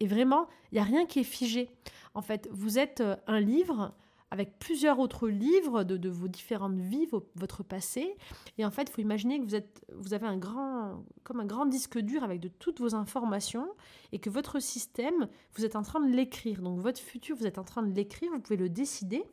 Et 0.00 0.06
vraiment, 0.06 0.48
il 0.72 0.76
y 0.76 0.80
a 0.80 0.84
rien 0.84 1.04
qui 1.04 1.20
est 1.20 1.24
figé. 1.24 1.70
En 2.14 2.22
fait, 2.22 2.48
vous 2.50 2.78
êtes 2.78 3.00
euh, 3.02 3.16
un 3.26 3.38
livre 3.38 3.94
avec 4.30 4.58
plusieurs 4.58 4.98
autres 4.98 5.28
livres 5.28 5.84
de, 5.84 6.08
vos 6.08 6.28
différentes 6.28 6.78
vies, 6.78 7.08
votre 7.34 7.62
passé. 7.62 8.16
Et 8.58 8.64
en 8.64 8.70
fait, 8.70 8.82
il 8.82 8.90
faut 8.90 9.00
imaginer 9.00 9.40
que 9.40 9.44
vous, 9.44 9.54
êtes, 9.54 9.84
vous 9.94 10.14
avez 10.14 10.26
un 10.26 10.36
grand, 10.36 11.04
comme 11.24 11.40
un 11.40 11.46
grand 11.46 11.66
disque 11.66 11.98
dur 11.98 12.22
avec 12.22 12.40
de 12.40 12.48
toutes 12.48 12.80
vos 12.80 12.94
informations 12.94 13.68
et 14.12 14.18
que 14.18 14.30
votre 14.30 14.60
système, 14.60 15.28
vous 15.54 15.64
êtes 15.64 15.76
en 15.76 15.82
train 15.82 16.00
de 16.00 16.14
l'écrire. 16.14 16.60
Donc 16.60 16.78
votre 16.80 17.00
futur, 17.00 17.36
vous 17.36 17.46
êtes 17.46 17.58
en 17.58 17.64
train 17.64 17.82
de 17.82 17.92
l'écrire, 17.92 18.30
vous 18.32 18.40
pouvez 18.40 18.58
le 18.58 18.68
décider. 18.68 19.24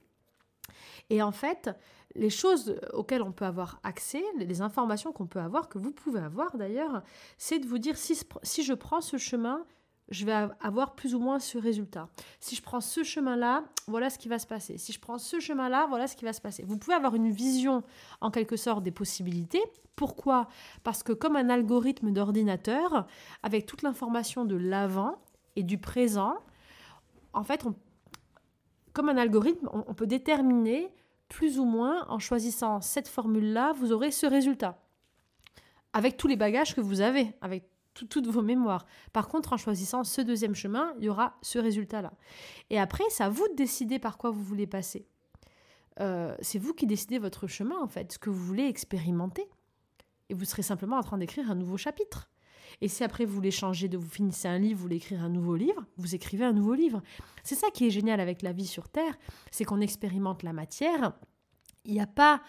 Et 1.09 1.21
en 1.21 1.31
fait, 1.31 1.69
les 2.15 2.29
choses 2.29 2.79
auxquelles 2.93 3.21
on 3.21 3.31
peut 3.31 3.45
avoir 3.45 3.79
accès, 3.83 4.23
les 4.37 4.61
informations 4.61 5.11
qu'on 5.11 5.27
peut 5.27 5.39
avoir, 5.39 5.69
que 5.69 5.77
vous 5.77 5.91
pouvez 5.91 6.21
avoir 6.21 6.57
d'ailleurs, 6.57 7.03
c'est 7.37 7.59
de 7.59 7.67
vous 7.67 7.77
dire 7.77 7.97
si, 7.97 8.19
si 8.43 8.63
je 8.63 8.73
prends 8.73 9.01
ce 9.01 9.17
chemin, 9.17 9.65
je 10.09 10.25
vais 10.25 10.33
avoir 10.61 10.95
plus 10.95 11.15
ou 11.15 11.19
moins 11.19 11.39
ce 11.39 11.57
résultat. 11.57 12.09
Si 12.39 12.55
je 12.55 12.61
prends 12.61 12.81
ce 12.81 13.03
chemin-là, 13.03 13.63
voilà 13.87 14.09
ce 14.09 14.17
qui 14.17 14.27
va 14.27 14.37
se 14.37 14.45
passer. 14.45 14.77
Si 14.77 14.91
je 14.91 14.99
prends 14.99 15.17
ce 15.17 15.39
chemin-là, 15.39 15.87
voilà 15.89 16.07
ce 16.07 16.15
qui 16.15 16.25
va 16.25 16.33
se 16.33 16.41
passer. 16.41 16.63
Vous 16.63 16.77
pouvez 16.77 16.95
avoir 16.95 17.15
une 17.15 17.31
vision 17.31 17.83
en 18.21 18.29
quelque 18.29 18.55
sorte 18.55 18.83
des 18.83 18.91
possibilités. 18.91 19.63
Pourquoi? 19.95 20.47
Parce 20.83 21.01
que 21.01 21.13
comme 21.13 21.35
un 21.35 21.49
algorithme 21.49 22.11
d'ordinateur, 22.11 23.07
avec 23.41 23.65
toute 23.65 23.81
l'information 23.81 24.45
de 24.45 24.55
l'avant 24.55 25.17
et 25.55 25.63
du 25.63 25.77
présent, 25.77 26.35
en 27.33 27.43
fait, 27.43 27.65
comme 28.93 29.09
un 29.09 29.17
algorithme, 29.17 29.69
on, 29.73 29.85
on 29.87 29.93
peut 29.93 30.07
déterminer 30.07 30.93
plus 31.29 31.59
ou 31.59 31.65
moins 31.65 32.05
en 32.09 32.19
choisissant 32.19 32.81
cette 32.81 33.07
formule-là, 33.07 33.73
vous 33.73 33.91
aurez 33.91 34.11
ce 34.11 34.27
résultat. 34.27 34.77
Avec 35.93 36.17
tous 36.17 36.27
les 36.27 36.35
bagages 36.35 36.75
que 36.75 36.81
vous 36.81 37.01
avez, 37.01 37.33
avec 37.41 37.67
toutes 37.95 38.27
vos 38.27 38.41
mémoires. 38.41 38.85
Par 39.13 39.27
contre, 39.27 39.53
en 39.53 39.57
choisissant 39.57 40.03
ce 40.03 40.21
deuxième 40.21 40.55
chemin, 40.55 40.93
il 40.99 41.05
y 41.05 41.09
aura 41.09 41.37
ce 41.41 41.59
résultat-là. 41.59 42.13
Et 42.69 42.79
après, 42.79 43.03
c'est 43.09 43.23
à 43.23 43.29
vous 43.29 43.47
de 43.47 43.55
décider 43.55 43.99
par 43.99 44.17
quoi 44.17 44.31
vous 44.31 44.43
voulez 44.43 44.67
passer. 44.67 45.07
Euh, 46.01 46.35
c'est 46.41 46.59
vous 46.59 46.73
qui 46.73 46.87
décidez 46.87 47.19
votre 47.19 47.47
chemin, 47.47 47.79
en 47.79 47.87
fait, 47.87 48.13
ce 48.13 48.19
que 48.19 48.29
vous 48.29 48.43
voulez 48.43 48.65
expérimenter. 48.65 49.47
Et 50.29 50.33
vous 50.33 50.45
serez 50.45 50.63
simplement 50.63 50.97
en 50.97 51.03
train 51.03 51.17
d'écrire 51.17 51.49
un 51.49 51.55
nouveau 51.55 51.77
chapitre. 51.77 52.29
Et 52.81 52.89
si 52.89 53.03
après 53.03 53.23
vous 53.23 53.33
voulez 53.33 53.51
changer 53.51 53.87
de 53.87 53.97
vous 53.97 54.09
finissez 54.09 54.49
un 54.49 54.57
livre, 54.57 54.77
vous 54.77 54.83
voulez 54.83 54.97
écrire 54.97 55.23
un 55.23 55.29
nouveau 55.29 55.55
livre, 55.55 55.85
vous 55.97 56.13
écrivez 56.13 56.43
un 56.43 56.51
nouveau 56.51 56.73
livre. 56.73 57.01
C'est 57.43 57.55
ça 57.55 57.69
qui 57.69 57.87
est 57.87 57.89
génial 57.89 58.19
avec 58.19 58.41
la 58.41 58.51
vie 58.51 58.67
sur 58.67 58.89
Terre, 58.89 59.17
c'est 59.51 59.63
qu'on 59.63 59.79
expérimente 59.79 60.43
la 60.43 60.51
matière. 60.51 61.13
Il 61.85 61.93
n'y 61.93 62.01
a 62.01 62.07
pas... 62.07 62.41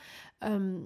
Euh, 0.43 0.81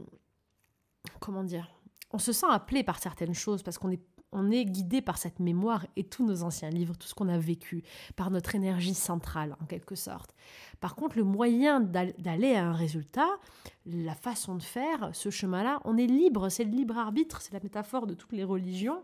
comment 1.21 1.45
dire 1.45 1.71
on 2.13 2.19
se 2.19 2.33
sent 2.33 2.47
appelé 2.51 2.83
par 2.83 2.99
certaines 2.99 3.35
choses 3.35 3.63
parce 3.63 3.79
qu'on 3.79 3.91
est 3.91 4.03
on 4.33 4.51
est 4.51 4.65
guidé 4.65 5.03
par 5.03 5.19
cette 5.19 5.41
mémoire 5.41 5.87
et 5.97 6.05
tous 6.05 6.25
nos 6.25 6.43
anciens 6.43 6.71
livres, 6.71 6.97
tout 6.97 7.09
ce 7.09 7.15
qu'on 7.15 7.29
a 7.29 7.39
vécu, 7.39 7.83
par 8.17 8.31
notre 8.31 8.55
énergie 8.55 8.95
centrale 8.95 9.57
en 9.61 9.67
quelque 9.67 9.95
sorte. 9.95 10.35
Par 10.81 10.95
contre, 10.95 11.17
le 11.17 11.25
moyen 11.25 11.81
d'aller 11.81 12.55
à 12.55 12.67
un 12.67 12.73
résultat, 12.73 13.29
la 13.87 14.15
façon 14.15 14.55
de 14.55 14.63
faire, 14.63 15.11
ce 15.13 15.31
chemin-là, 15.31 15.81
on 15.85 15.97
est 15.97 16.07
libre, 16.07 16.49
c'est 16.49 16.65
le 16.65 16.71
libre 16.71 16.99
arbitre, 16.99 17.41
c'est 17.41 17.53
la 17.53 17.61
métaphore 17.61 18.07
de 18.07 18.15
toutes 18.15 18.33
les 18.33 18.45
religions, 18.45 19.03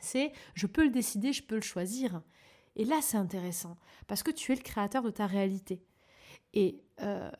c'est 0.00 0.32
je 0.54 0.66
peux 0.66 0.84
le 0.84 0.90
décider, 0.90 1.32
je 1.32 1.42
peux 1.42 1.56
le 1.56 1.62
choisir. 1.62 2.22
Et 2.76 2.84
là, 2.84 3.00
c'est 3.02 3.16
intéressant, 3.16 3.76
parce 4.06 4.22
que 4.22 4.30
tu 4.30 4.52
es 4.52 4.54
le 4.54 4.62
créateur 4.62 5.02
de 5.02 5.10
ta 5.10 5.26
réalité. 5.26 5.82
Et, 6.54 6.80
euh, 7.02 7.30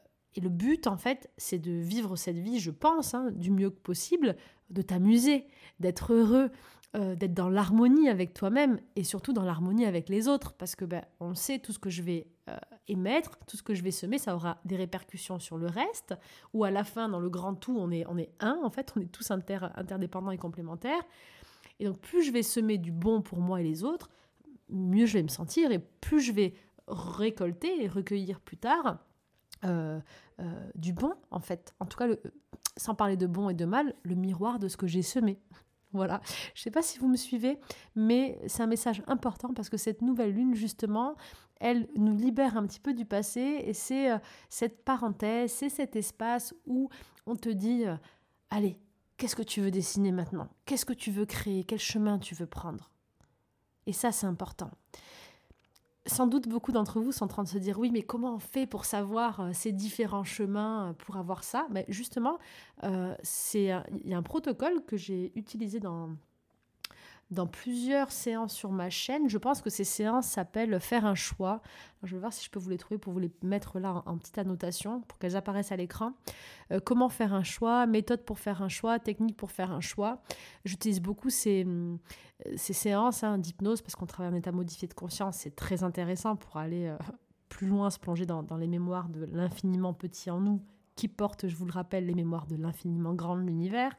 le 0.41 0.49
but, 0.49 0.87
en 0.87 0.97
fait, 0.97 1.29
c'est 1.37 1.59
de 1.59 1.73
vivre 1.73 2.15
cette 2.15 2.39
vie, 2.39 2.61
je 2.61 2.71
pense, 2.71 3.15
hein, 3.15 3.31
du 3.33 3.51
mieux 3.51 3.71
que 3.71 3.81
possible, 3.81 4.37
de 4.71 4.81
t'amuser, 4.81 5.47
d'être 5.81 6.13
heureux, 6.13 6.51
euh, 6.97 7.15
d'être 7.15 7.35
dans 7.35 7.49
l'harmonie 7.49 8.09
avec 8.09 8.35
toi-même 8.35 8.81
et 8.97 9.05
surtout 9.05 9.33
dans 9.33 9.45
l'harmonie 9.45 9.87
avec 9.87 10.09
les 10.09 10.27
autres 10.27 10.55
parce 10.55 10.75
que 10.75 10.85
ben, 10.85 11.05
on 11.21 11.37
sait 11.37 11.61
tout 11.61 11.73
ce 11.73 11.79
que 11.79 11.89
je 11.89 12.03
vais 12.03 12.27
euh, 12.49 12.57
émettre, 12.89 13.39
tout 13.47 13.57
ce 13.57 13.63
que 13.63 13.75
je 13.75 13.85
vais 13.85 13.93
semer, 13.93 14.19
ça 14.19 14.35
aura 14.35 14.59
des 14.65 14.75
répercussions 14.75 15.39
sur 15.39 15.57
le 15.57 15.69
reste 15.69 16.17
ou 16.53 16.65
à 16.65 16.73
la 16.73 16.83
fin 16.83 17.09
dans 17.09 17.21
le 17.21 17.31
grand 17.31 17.55
tout 17.55 17.77
on 17.79 17.93
est 17.93 18.05
on 18.09 18.19
est 18.19 18.33
un 18.41 18.59
en 18.65 18.71
fait, 18.71 18.93
on 18.97 19.01
est 19.01 19.07
tous 19.13 19.31
interdépendants 19.31 20.33
et 20.33 20.37
complémentaires. 20.37 21.05
Et 21.79 21.85
donc 21.85 22.01
plus 22.01 22.25
je 22.25 22.33
vais 22.33 22.43
semer 22.43 22.77
du 22.77 22.91
bon 22.91 23.23
pour 23.23 23.39
moi 23.39 23.61
et 23.61 23.65
les 23.65 23.85
autres, 23.85 24.11
mieux 24.69 25.07
je 25.07 25.13
vais 25.13 25.23
me 25.23 25.29
sentir 25.29 25.71
et 25.71 25.79
plus 25.79 26.21
je 26.21 26.33
vais 26.33 26.55
récolter 26.89 27.85
et 27.85 27.87
recueillir 27.87 28.41
plus 28.41 28.57
tard 28.57 28.99
euh, 29.65 30.01
du 30.75 30.93
bon 30.93 31.15
en 31.31 31.39
fait. 31.39 31.73
En 31.79 31.87
tout 31.87 31.97
cas, 31.97 32.09
sans 32.77 32.97
parler 32.97 33.17
de 33.17 33.29
bon 33.29 33.49
et 33.49 33.55
de 33.55 33.65
mal, 33.65 33.95
le 34.03 34.17
miroir 34.17 34.59
de 34.59 34.67
ce 34.67 34.77
que 34.77 34.89
j'ai 34.89 35.03
semé. 35.03 35.39
Voilà, 35.93 36.21
je 36.55 36.61
ne 36.61 36.63
sais 36.65 36.71
pas 36.71 36.83
si 36.83 36.99
vous 36.99 37.09
me 37.09 37.17
suivez, 37.17 37.59
mais 37.97 38.39
c'est 38.47 38.63
un 38.63 38.69
message 38.69 39.03
important 39.09 39.53
parce 39.53 39.69
que 39.69 39.77
cette 39.77 40.03
nouvelle 40.03 40.33
lune, 40.33 40.55
justement, 40.55 41.17
elle 41.61 41.89
nous 41.97 42.17
libère 42.17 42.57
un 42.57 42.67
petit 42.67 42.79
peu 42.79 42.95
du 42.95 43.05
passé 43.05 43.63
et 43.65 43.75
c'est 43.75 44.13
euh, 44.13 44.19
cette 44.49 44.85
parenthèse, 44.85 45.53
c'est 45.53 45.69
cet 45.69 45.97
espace 45.97 46.55
où 46.67 46.89
on 47.27 47.35
te 47.35 47.49
dit, 47.49 47.87
euh, 47.87 47.97
allez, 48.51 48.79
qu'est-ce 49.17 49.35
que 49.35 49.43
tu 49.43 49.61
veux 49.61 49.73
dessiner 49.73 50.13
maintenant? 50.13 50.49
Qu'est-ce 50.65 50.87
que 50.87 50.93
tu 50.93 51.11
veux 51.11 51.27
créer? 51.27 51.65
Quel 51.65 51.81
chemin 51.81 52.19
tu 52.19 52.37
veux 52.37 52.47
prendre? 52.47 52.91
Et 53.87 53.93
ça, 53.93 54.13
c'est 54.13 54.27
important 54.27 54.71
sans 56.07 56.27
doute 56.27 56.49
beaucoup 56.49 56.73
d'entre 56.73 57.01
vous 57.01 57.13
sont 57.13 57.25
en 57.25 57.29
train 57.29 57.43
de 57.43 57.49
se 57.49 57.59
dire 57.59 57.79
oui, 57.79 57.91
mais 57.93 58.03
comment 58.03 58.35
on 58.35 58.39
fait 58.39 58.67
pour 58.67 58.85
savoir 58.85 59.41
euh, 59.41 59.51
ces 59.53 59.73
différents 59.73 60.25
chemins 60.25 60.91
euh, 60.91 60.93
pour 60.95 61.17
avoir 61.17 61.45
ça? 61.45 61.67
Mais 61.71 61.85
justement, 61.89 62.39
euh, 62.85 63.15
il 63.55 64.09
y 64.09 64.15
a 64.15 64.19
un 64.19 64.23
protocole 64.23 64.85
que 64.85 64.97
j'ai 64.97 65.33
utilisé 65.35 65.81
dans, 65.81 66.11
dans 67.31 67.47
plusieurs 67.47 68.11
séances 68.11 68.53
sur 68.53 68.71
ma 68.71 68.91
chaîne. 68.91 69.29
Je 69.29 69.39
pense 69.39 69.63
que 69.63 69.71
ces 69.71 69.85
séances 69.85 70.27
s'appellent 70.27 70.81
Faire 70.81 71.07
un 71.07 71.15
choix. 71.15 71.63
je 72.03 72.15
vais 72.15 72.21
voir 72.21 72.33
si 72.33 72.45
je 72.45 72.51
peux 72.51 72.59
vous 72.59 72.71
les 72.71 72.79
trouver 72.79 72.99
pour 72.99 73.13
vous 73.13 73.19
les 73.19 73.31
mettre 73.43 73.79
là 73.79 74.03
en, 74.07 74.19
petite 74.19 74.39
annotation 74.39 75.03
pour 75.03 75.19
qu'elles 75.19 75.37
apparaissent 75.37 75.73
à 75.73 75.77
l'écran. 75.77 76.13
Euh, 76.73 76.81
comment 76.85 77.09
faire 77.09 77.35
un 77.35 77.43
choix, 77.43 77.87
méthode 77.87 78.25
pour 78.25 78.39
faire 78.39 78.63
un 78.63 78.69
choix, 78.69 78.99
technique 78.99 79.37
pour 79.37 79.51
faire 79.51 79.71
un 79.71 79.81
choix. 79.81 80.23
J'utilise 80.65 81.01
beaucoup 81.01 81.31
ces, 81.31 81.65
euh, 81.67 81.97
ces 82.57 82.73
séances 82.73 83.23
hein, 83.23 83.39
d'hypnose 83.39 83.83
parce 83.83 83.95
qu'on 83.95 84.07
travaille 84.07 84.33
en 84.33 84.37
état 84.37 84.53
modifié 84.53 84.89
de 84.89 84.95
conscience. 84.95 85.37
C'est 85.39 85.55
très 85.55 85.85
intéressant 85.85 86.37
pour 86.37 86.57
aller 86.57 86.87
euh, 86.87 86.97
plus 87.49 87.69
loin, 87.69 87.91
se 87.91 87.99
plonger 87.99 88.27
dans, 88.27 88.43
dans 88.43 88.57
les 88.57 88.69
mémoires 88.69 89.09
de 89.09 89.25
l'infiniment 89.33 89.95
petit 89.95 90.31
en 90.31 90.41
nous 90.41 90.61
qui 90.97 91.09
porte, 91.09 91.49
je 91.49 91.57
vous 91.57 91.65
le 91.65 91.73
rappelle, 91.73 92.05
les 92.05 92.15
mémoires 92.15 92.47
de 92.47 92.57
l'infiniment 92.57 93.15
grand 93.15 93.37
de 93.37 93.41
l'univers. 93.41 93.97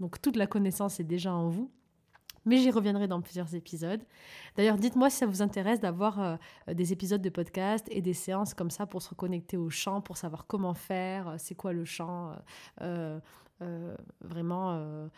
Donc 0.00 0.20
toute 0.20 0.36
la 0.36 0.46
connaissance 0.46 1.00
est 1.00 1.04
déjà 1.04 1.32
en 1.32 1.48
vous. 1.48 1.70
Mais 2.44 2.58
j'y 2.58 2.70
reviendrai 2.70 3.06
dans 3.06 3.20
plusieurs 3.20 3.54
épisodes. 3.54 4.00
D'ailleurs, 4.56 4.76
dites-moi 4.76 5.10
si 5.10 5.18
ça 5.18 5.26
vous 5.26 5.42
intéresse 5.42 5.80
d'avoir 5.80 6.20
euh, 6.20 6.36
des 6.72 6.92
épisodes 6.92 7.22
de 7.22 7.30
podcast 7.30 7.86
et 7.90 8.00
des 8.00 8.14
séances 8.14 8.54
comme 8.54 8.70
ça 8.70 8.86
pour 8.86 9.02
se 9.02 9.10
reconnecter 9.10 9.56
au 9.56 9.70
chant, 9.70 10.00
pour 10.00 10.16
savoir 10.16 10.46
comment 10.46 10.74
faire, 10.74 11.28
euh, 11.28 11.34
c'est 11.38 11.54
quoi 11.54 11.72
le 11.72 11.84
chant. 11.84 12.32
Euh, 12.80 13.20
vraiment, 14.22 15.08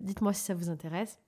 dites-moi 0.00 0.32
si 0.32 0.42
ça 0.42 0.54
vous 0.54 0.70
intéresse. 0.70 1.18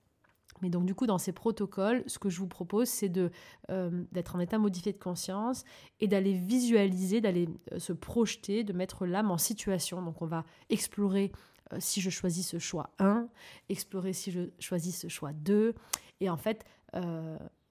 Mais 0.61 0.71
donc 0.71 0.85
du 0.85 0.95
coup, 0.95 1.07
dans 1.07 1.19
ces 1.19 1.33
protocoles, 1.33 2.05
ce 2.07 2.21
que 2.21 2.31
je 2.31 2.39
vous 2.39 2.47
propose, 2.47 2.89
c'est 2.89 3.09
d'être 3.09 4.37
en 4.37 4.39
état 4.39 4.59
modifié 4.59 4.93
de 4.93 4.99
conscience 4.99 5.65
et 5.99 6.07
d'aller 6.07 6.35
visualiser, 6.35 7.21
d'aller 7.21 7.49
se 7.79 7.93
projeter, 7.93 8.63
de 8.63 8.73
mettre 8.73 9.07
l'âme 9.07 9.33
en 9.33 9.39
situation. 9.39 10.03
Donc 10.03 10.23
on 10.23 10.27
va 10.27 10.45
explorer 10.71 11.33
si 11.79 12.01
je 12.01 12.11
choisis 12.11 12.49
ce 12.49 12.59
choix 12.59 12.91
1, 12.99 13.29
explorer 13.69 14.13
si 14.13 14.31
je 14.31 14.51
choisis 14.59 14.99
ce 14.99 15.09
choix 15.09 15.33
2. 15.33 15.75
Et 16.21 16.31
en 16.31 16.37
fait, 16.37 16.65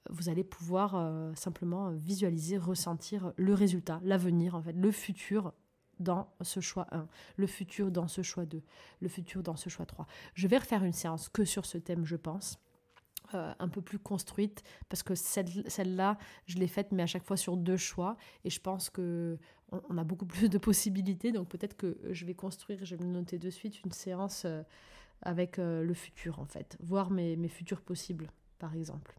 vous 0.10 0.30
allez 0.30 0.44
pouvoir 0.44 0.96
euh, 0.96 1.34
simplement 1.36 1.92
visualiser, 1.92 2.58
ressentir 2.58 3.34
le 3.38 3.54
résultat, 3.54 4.00
l'avenir, 4.04 4.56
en 4.56 4.62
fait, 4.62 4.74
le 4.74 4.92
futur 4.92 5.54
dans 6.00 6.34
ce 6.42 6.60
choix 6.60 6.88
1, 6.92 7.08
le 7.38 7.48
futur 7.48 7.92
dans 7.92 8.08
ce 8.08 8.24
choix 8.24 8.46
2, 8.46 8.62
le 9.00 9.08
futur 9.08 9.44
dans 9.44 9.56
ce 9.56 9.70
choix 9.70 9.86
3. 9.86 10.08
Je 10.34 10.48
vais 10.48 10.58
refaire 10.58 10.84
une 10.84 10.94
séance 10.94 11.30
que 11.30 11.46
sur 11.46 11.66
ce 11.66 11.78
thème, 11.78 12.06
je 12.06 12.16
pense. 12.16 12.60
Euh, 13.34 13.54
un 13.60 13.68
peu 13.68 13.82
plus 13.82 14.00
construite 14.00 14.64
parce 14.90 15.04
que 15.04 15.16
celle-là, 15.16 16.18
je 16.48 16.58
l'ai 16.58 16.68
faite 16.68 16.92
mais 16.92 17.04
à 17.04 17.08
chaque 17.08 17.24
fois 17.24 17.38
sur 17.38 17.56
deux 17.56 17.78
choix 17.78 18.18
et 18.44 18.50
je 18.50 18.60
pense 18.60 18.90
que 18.90 19.38
on, 19.72 19.98
a 19.98 20.04
beaucoup 20.04 20.26
plus 20.38 20.50
de 20.50 20.58
possibilités 20.58 21.32
donc 21.32 21.48
peut-être 21.48 21.78
que 21.78 21.98
je 22.10 22.26
vais 22.26 22.34
construire, 22.34 22.84
je 22.84 22.96
vais 22.96 23.06
me 23.06 23.12
noter 23.12 23.38
de 23.38 23.50
suite 23.50 23.84
une 23.86 23.92
séance 23.92 24.44
euh, 24.46 24.64
avec 25.22 25.58
le 25.58 25.94
futur 25.94 26.40
en 26.40 26.46
fait, 26.46 26.78
voir 26.82 27.12
mes, 27.12 27.36
mes 27.36 27.48
futurs 27.48 27.82
possibles 27.82 28.32
par 28.60 28.76
exemple 28.76 29.18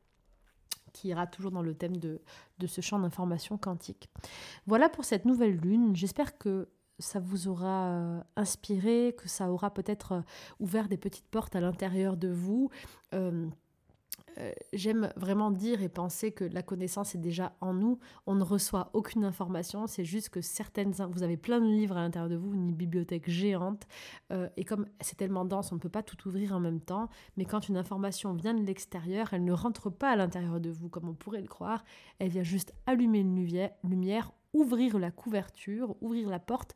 qui 0.93 1.09
ira 1.09 1.27
toujours 1.27 1.53
dans 1.53 1.63
le 1.63 1.75
thème 1.75 1.97
de, 1.97 2.21
de 2.59 2.67
ce 2.67 2.81
champ 2.81 2.99
d'information 2.99 3.57
quantique. 3.57 4.11
Voilà 4.67 4.89
pour 4.89 5.05
cette 5.05 5.25
nouvelle 5.25 5.57
lune. 5.57 5.97
J'espère 5.97 6.37
que 6.37 6.69
ça 6.99 7.21
vous 7.21 7.49
aura 7.49 7.89
euh, 7.89 8.21
inspiré, 8.37 9.15
que 9.17 9.29
ça 9.29 9.51
aura 9.51 9.73
peut-être 9.73 10.13
euh, 10.13 10.21
ouvert 10.61 10.89
des 10.89 10.97
petites 10.97 11.29
portes 11.29 11.57
à 11.57 11.61
l'intérieur 11.61 12.17
de 12.17 12.29
vous. 12.29 12.71
Euh, 13.15 13.49
euh, 14.39 14.53
j'aime 14.73 15.13
vraiment 15.17 15.51
dire 15.51 15.83
et 15.83 15.89
penser 15.89 16.33
que 16.33 16.45
la 16.45 16.63
connaissance 16.63 17.15
est 17.15 17.19
déjà 17.19 17.55
en 17.61 17.75
nous. 17.75 17.99
On 18.27 18.35
ne 18.35 18.43
reçoit 18.43 18.91
aucune 18.95 19.25
information, 19.25 19.87
c'est 19.87 20.05
juste 20.05 20.31
que 20.31 20.41
certaines... 20.41 20.93
Vous 20.93 21.23
avez 21.23 21.37
plein 21.37 21.61
de 21.61 21.67
livres 21.67 21.97
à 21.97 22.01
l'intérieur 22.01 22.31
de 22.31 22.37
vous, 22.37 22.55
une 22.55 22.73
bibliothèque 22.73 23.29
géante, 23.29 23.87
euh, 24.33 24.49
et 24.57 24.65
comme 24.65 24.87
c'est 25.01 25.17
tellement 25.17 25.45
dense, 25.45 25.73
on 25.73 25.77
ne 25.77 25.81
peut 25.81 25.89
pas 25.89 26.03
tout 26.03 26.29
ouvrir 26.29 26.53
en 26.53 26.61
même 26.61 26.81
temps, 26.81 27.09
mais 27.37 27.45
quand 27.45 27.69
une 27.69 27.77
information 27.77 28.33
vient 28.33 28.55
de 28.55 28.63
l'extérieur, 28.63 29.33
elle 29.33 29.45
ne 29.45 29.53
rentre 29.53 29.91
pas 29.91 30.11
à 30.11 30.17
l'intérieur 30.17 30.61
de 30.61 30.71
vous 30.71 30.89
comme 30.89 31.09
on 31.09 31.15
pourrait 31.15 31.43
le 31.43 31.49
croire, 31.49 31.85
elle 32.19 32.29
vient 32.29 32.43
juste 32.43 32.73
allumer 32.87 33.21
une 33.21 33.35
lumière, 33.85 34.33
ouvrir 34.53 34.99
la 34.99 35.11
couverture, 35.11 35.97
ouvrir 36.01 36.29
la 36.29 36.39
porte 36.39 36.75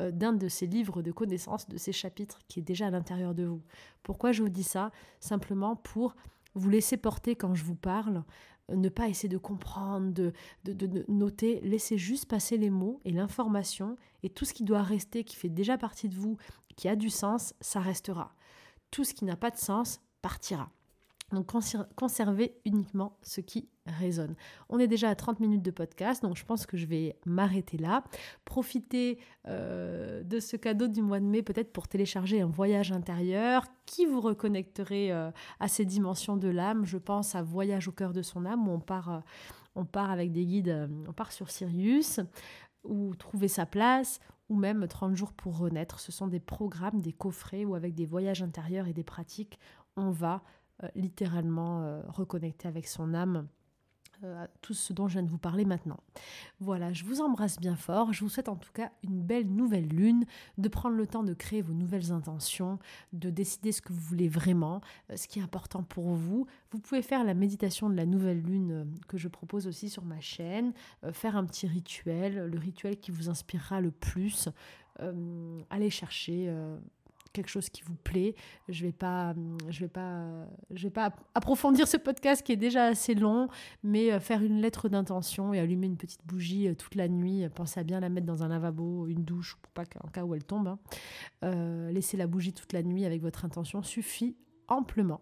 euh, 0.00 0.10
d'un 0.10 0.32
de 0.32 0.48
ces 0.48 0.66
livres 0.66 1.02
de 1.02 1.12
connaissances, 1.12 1.68
de 1.68 1.76
ces 1.76 1.92
chapitres 1.92 2.38
qui 2.48 2.60
est 2.60 2.62
déjà 2.62 2.86
à 2.86 2.90
l'intérieur 2.90 3.34
de 3.34 3.44
vous. 3.44 3.62
Pourquoi 4.02 4.32
je 4.32 4.42
vous 4.42 4.48
dis 4.48 4.62
ça? 4.62 4.90
Simplement 5.20 5.76
pour 5.76 6.14
vous 6.54 6.70
laissez 6.70 6.96
porter 6.96 7.36
quand 7.36 7.54
je 7.54 7.64
vous 7.64 7.74
parle, 7.74 8.24
euh, 8.70 8.76
ne 8.76 8.88
pas 8.88 9.08
essayer 9.08 9.28
de 9.28 9.38
comprendre, 9.38 10.12
de, 10.12 10.32
de, 10.64 11.04
noter, 11.08 11.60
laissez 11.60 11.98
juste 11.98 12.26
passer 12.26 12.56
les 12.56 12.70
mots 12.70 13.00
et 13.04 13.12
l'information, 13.12 13.96
et 14.22 14.30
tout 14.30 14.44
ce 14.44 14.54
qui 14.54 14.64
doit 14.64 14.82
rester, 14.82 15.24
qui 15.24 15.36
fait 15.36 15.48
déjà 15.48 15.78
partie 15.78 16.08
de 16.08 16.16
vous, 16.16 16.36
qui 16.76 16.88
a 16.88 16.96
du 16.96 17.10
sens, 17.10 17.54
ça 17.60 17.80
restera. 17.80 18.34
Tout 18.90 19.04
ce 19.04 19.14
qui 19.14 19.24
n'a 19.24 19.36
pas 19.36 19.50
de 19.50 19.56
sens 19.56 20.00
partira. 20.20 20.70
Donc 21.32 21.50
conservez 21.96 22.60
uniquement 22.64 23.16
ce 23.22 23.40
qui 23.40 23.68
résonne. 23.86 24.34
On 24.68 24.78
est 24.78 24.86
déjà 24.86 25.08
à 25.08 25.14
30 25.14 25.40
minutes 25.40 25.62
de 25.62 25.70
podcast, 25.70 26.22
donc 26.22 26.36
je 26.36 26.44
pense 26.44 26.66
que 26.66 26.76
je 26.76 26.86
vais 26.86 27.16
m'arrêter 27.24 27.78
là. 27.78 28.04
Profitez 28.44 29.18
euh, 29.48 30.22
de 30.22 30.40
ce 30.40 30.56
cadeau 30.56 30.88
du 30.88 31.02
mois 31.02 31.20
de 31.20 31.24
mai 31.24 31.42
peut-être 31.42 31.72
pour 31.72 31.88
télécharger 31.88 32.42
un 32.42 32.46
voyage 32.46 32.92
intérieur 32.92 33.64
qui 33.86 34.04
vous 34.04 34.20
reconnecterait 34.20 35.10
euh, 35.10 35.30
à 35.58 35.68
ces 35.68 35.84
dimensions 35.84 36.36
de 36.36 36.48
l'âme. 36.48 36.84
Je 36.84 36.98
pense 36.98 37.34
à 37.34 37.42
Voyage 37.42 37.88
au 37.88 37.92
cœur 37.92 38.12
de 38.12 38.22
son 38.22 38.44
âme 38.44 38.68
où 38.68 38.72
on 38.72 38.80
part, 38.80 39.10
euh, 39.10 39.20
on 39.74 39.84
part 39.84 40.10
avec 40.10 40.32
des 40.32 40.44
guides, 40.44 40.88
on 41.08 41.12
part 41.12 41.32
sur 41.32 41.50
Sirius, 41.50 42.20
ou 42.84 43.14
trouver 43.14 43.48
sa 43.48 43.64
place, 43.64 44.20
ou 44.48 44.56
même 44.56 44.86
30 44.86 45.16
jours 45.16 45.32
pour 45.32 45.58
renaître. 45.58 45.98
Ce 45.98 46.12
sont 46.12 46.26
des 46.26 46.40
programmes, 46.40 47.00
des 47.00 47.12
coffrets 47.12 47.64
où 47.64 47.74
avec 47.74 47.94
des 47.94 48.06
voyages 48.06 48.42
intérieurs 48.42 48.86
et 48.86 48.92
des 48.92 49.04
pratiques, 49.04 49.58
on 49.96 50.10
va 50.10 50.42
littéralement 50.94 51.82
euh, 51.82 52.00
reconnecter 52.08 52.68
avec 52.68 52.86
son 52.86 53.14
âme 53.14 53.46
euh, 54.24 54.46
tout 54.60 54.74
ce 54.74 54.92
dont 54.92 55.08
je 55.08 55.14
viens 55.14 55.22
de 55.24 55.30
vous 55.30 55.38
parler 55.38 55.64
maintenant. 55.64 55.98
Voilà, 56.60 56.92
je 56.92 57.04
vous 57.04 57.20
embrasse 57.20 57.58
bien 57.58 57.74
fort. 57.74 58.12
Je 58.12 58.20
vous 58.20 58.28
souhaite 58.28 58.48
en 58.48 58.54
tout 58.54 58.70
cas 58.72 58.92
une 59.02 59.20
belle 59.20 59.48
nouvelle 59.48 59.88
lune, 59.88 60.26
de 60.58 60.68
prendre 60.68 60.96
le 60.96 61.08
temps 61.08 61.24
de 61.24 61.34
créer 61.34 61.60
vos 61.60 61.72
nouvelles 61.72 62.12
intentions, 62.12 62.78
de 63.12 63.30
décider 63.30 63.72
ce 63.72 63.82
que 63.82 63.92
vous 63.92 64.00
voulez 64.00 64.28
vraiment, 64.28 64.80
ce 65.12 65.26
qui 65.26 65.40
est 65.40 65.42
important 65.42 65.82
pour 65.82 66.10
vous. 66.10 66.46
Vous 66.70 66.78
pouvez 66.78 67.02
faire 67.02 67.24
la 67.24 67.34
méditation 67.34 67.90
de 67.90 67.96
la 67.96 68.06
nouvelle 68.06 68.40
lune 68.40 68.86
que 69.08 69.18
je 69.18 69.26
propose 69.26 69.66
aussi 69.66 69.90
sur 69.90 70.04
ma 70.04 70.20
chaîne, 70.20 70.72
faire 71.12 71.36
un 71.36 71.44
petit 71.44 71.66
rituel, 71.66 72.46
le 72.46 72.58
rituel 72.60 72.98
qui 72.98 73.10
vous 73.10 73.28
inspirera 73.28 73.80
le 73.80 73.90
plus. 73.90 74.48
allez 75.70 75.90
chercher 75.90 76.48
quelque 77.32 77.48
chose 77.48 77.68
qui 77.68 77.82
vous 77.82 77.94
plaît. 77.94 78.34
Je 78.68 78.84
vais 78.84 78.92
pas, 78.92 79.34
je 79.68 79.80
vais 79.80 79.88
pas, 79.88 80.46
je 80.70 80.84
vais 80.84 80.90
pas 80.90 81.12
approfondir 81.34 81.88
ce 81.88 81.96
podcast 81.96 82.42
qui 82.42 82.52
est 82.52 82.56
déjà 82.56 82.84
assez 82.84 83.14
long, 83.14 83.48
mais 83.82 84.12
euh, 84.12 84.20
faire 84.20 84.42
une 84.42 84.60
lettre 84.60 84.88
d'intention 84.88 85.52
et 85.52 85.58
allumer 85.58 85.86
une 85.86 85.96
petite 85.96 86.24
bougie 86.26 86.68
euh, 86.68 86.74
toute 86.74 86.94
la 86.94 87.08
nuit. 87.08 87.48
Pensez 87.54 87.80
à 87.80 87.84
bien 87.84 88.00
la 88.00 88.08
mettre 88.08 88.26
dans 88.26 88.42
un 88.42 88.48
lavabo, 88.48 89.06
une 89.08 89.24
douche, 89.24 89.56
pour 89.60 89.72
pas 89.72 89.84
qu'en 89.84 90.08
cas 90.08 90.24
où 90.24 90.34
elle 90.34 90.44
tombe. 90.44 90.68
Hein. 90.68 90.78
Euh, 91.44 91.90
laissez 91.90 92.16
la 92.16 92.26
bougie 92.26 92.52
toute 92.52 92.72
la 92.72 92.82
nuit 92.82 93.04
avec 93.04 93.22
votre 93.22 93.44
intention 93.44 93.82
suffit 93.82 94.36
amplement. 94.68 95.20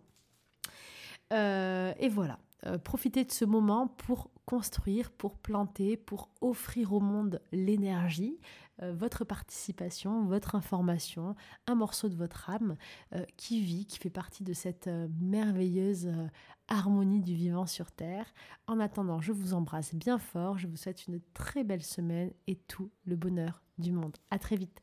et 1.33 2.09
voilà. 2.09 2.39
profitez 2.85 3.25
de 3.25 3.33
ce 3.33 3.45
moment 3.45 3.87
pour 3.87 4.31
construire, 4.51 5.13
pour 5.13 5.39
planter, 5.39 5.97
pour 5.97 6.29
offrir 6.41 6.93
au 6.93 6.99
monde 6.99 7.41
l'énergie, 7.53 8.37
euh, 8.39 8.70
votre 8.93 9.25
participation, 9.25 10.25
votre 10.25 10.55
information, 10.55 11.35
un 11.67 11.75
morceau 11.75 12.09
de 12.09 12.15
votre 12.15 12.51
âme 12.51 12.77
euh, 13.15 13.25
qui 13.37 13.61
vit, 13.61 13.87
qui 13.87 13.99
fait 13.99 14.11
partie 14.11 14.45
de 14.45 14.53
cette 14.53 14.87
euh, 14.87 15.09
merveilleuse 15.21 16.11
harmonie 16.69 17.21
du 17.21 17.35
vivant 17.35 17.67
sur 17.67 17.91
Terre. 17.93 18.27
En 18.67 18.81
attendant, 18.81 19.21
je 19.21 19.33
vous 19.33 19.55
embrasse 19.55 19.95
bien 19.95 20.19
fort, 20.19 20.59
je 20.59 20.67
vous 20.67 20.77
souhaite 20.77 21.07
une 21.07 21.21
très 21.35 21.65
belle 21.65 21.83
semaine 21.83 22.33
et 22.47 22.57
tout 22.57 22.91
le 23.05 23.17
bonheur 23.17 23.63
du 23.79 23.93
monde. 23.93 24.17
À 24.31 24.39
très 24.39 24.57
vite. 24.57 24.83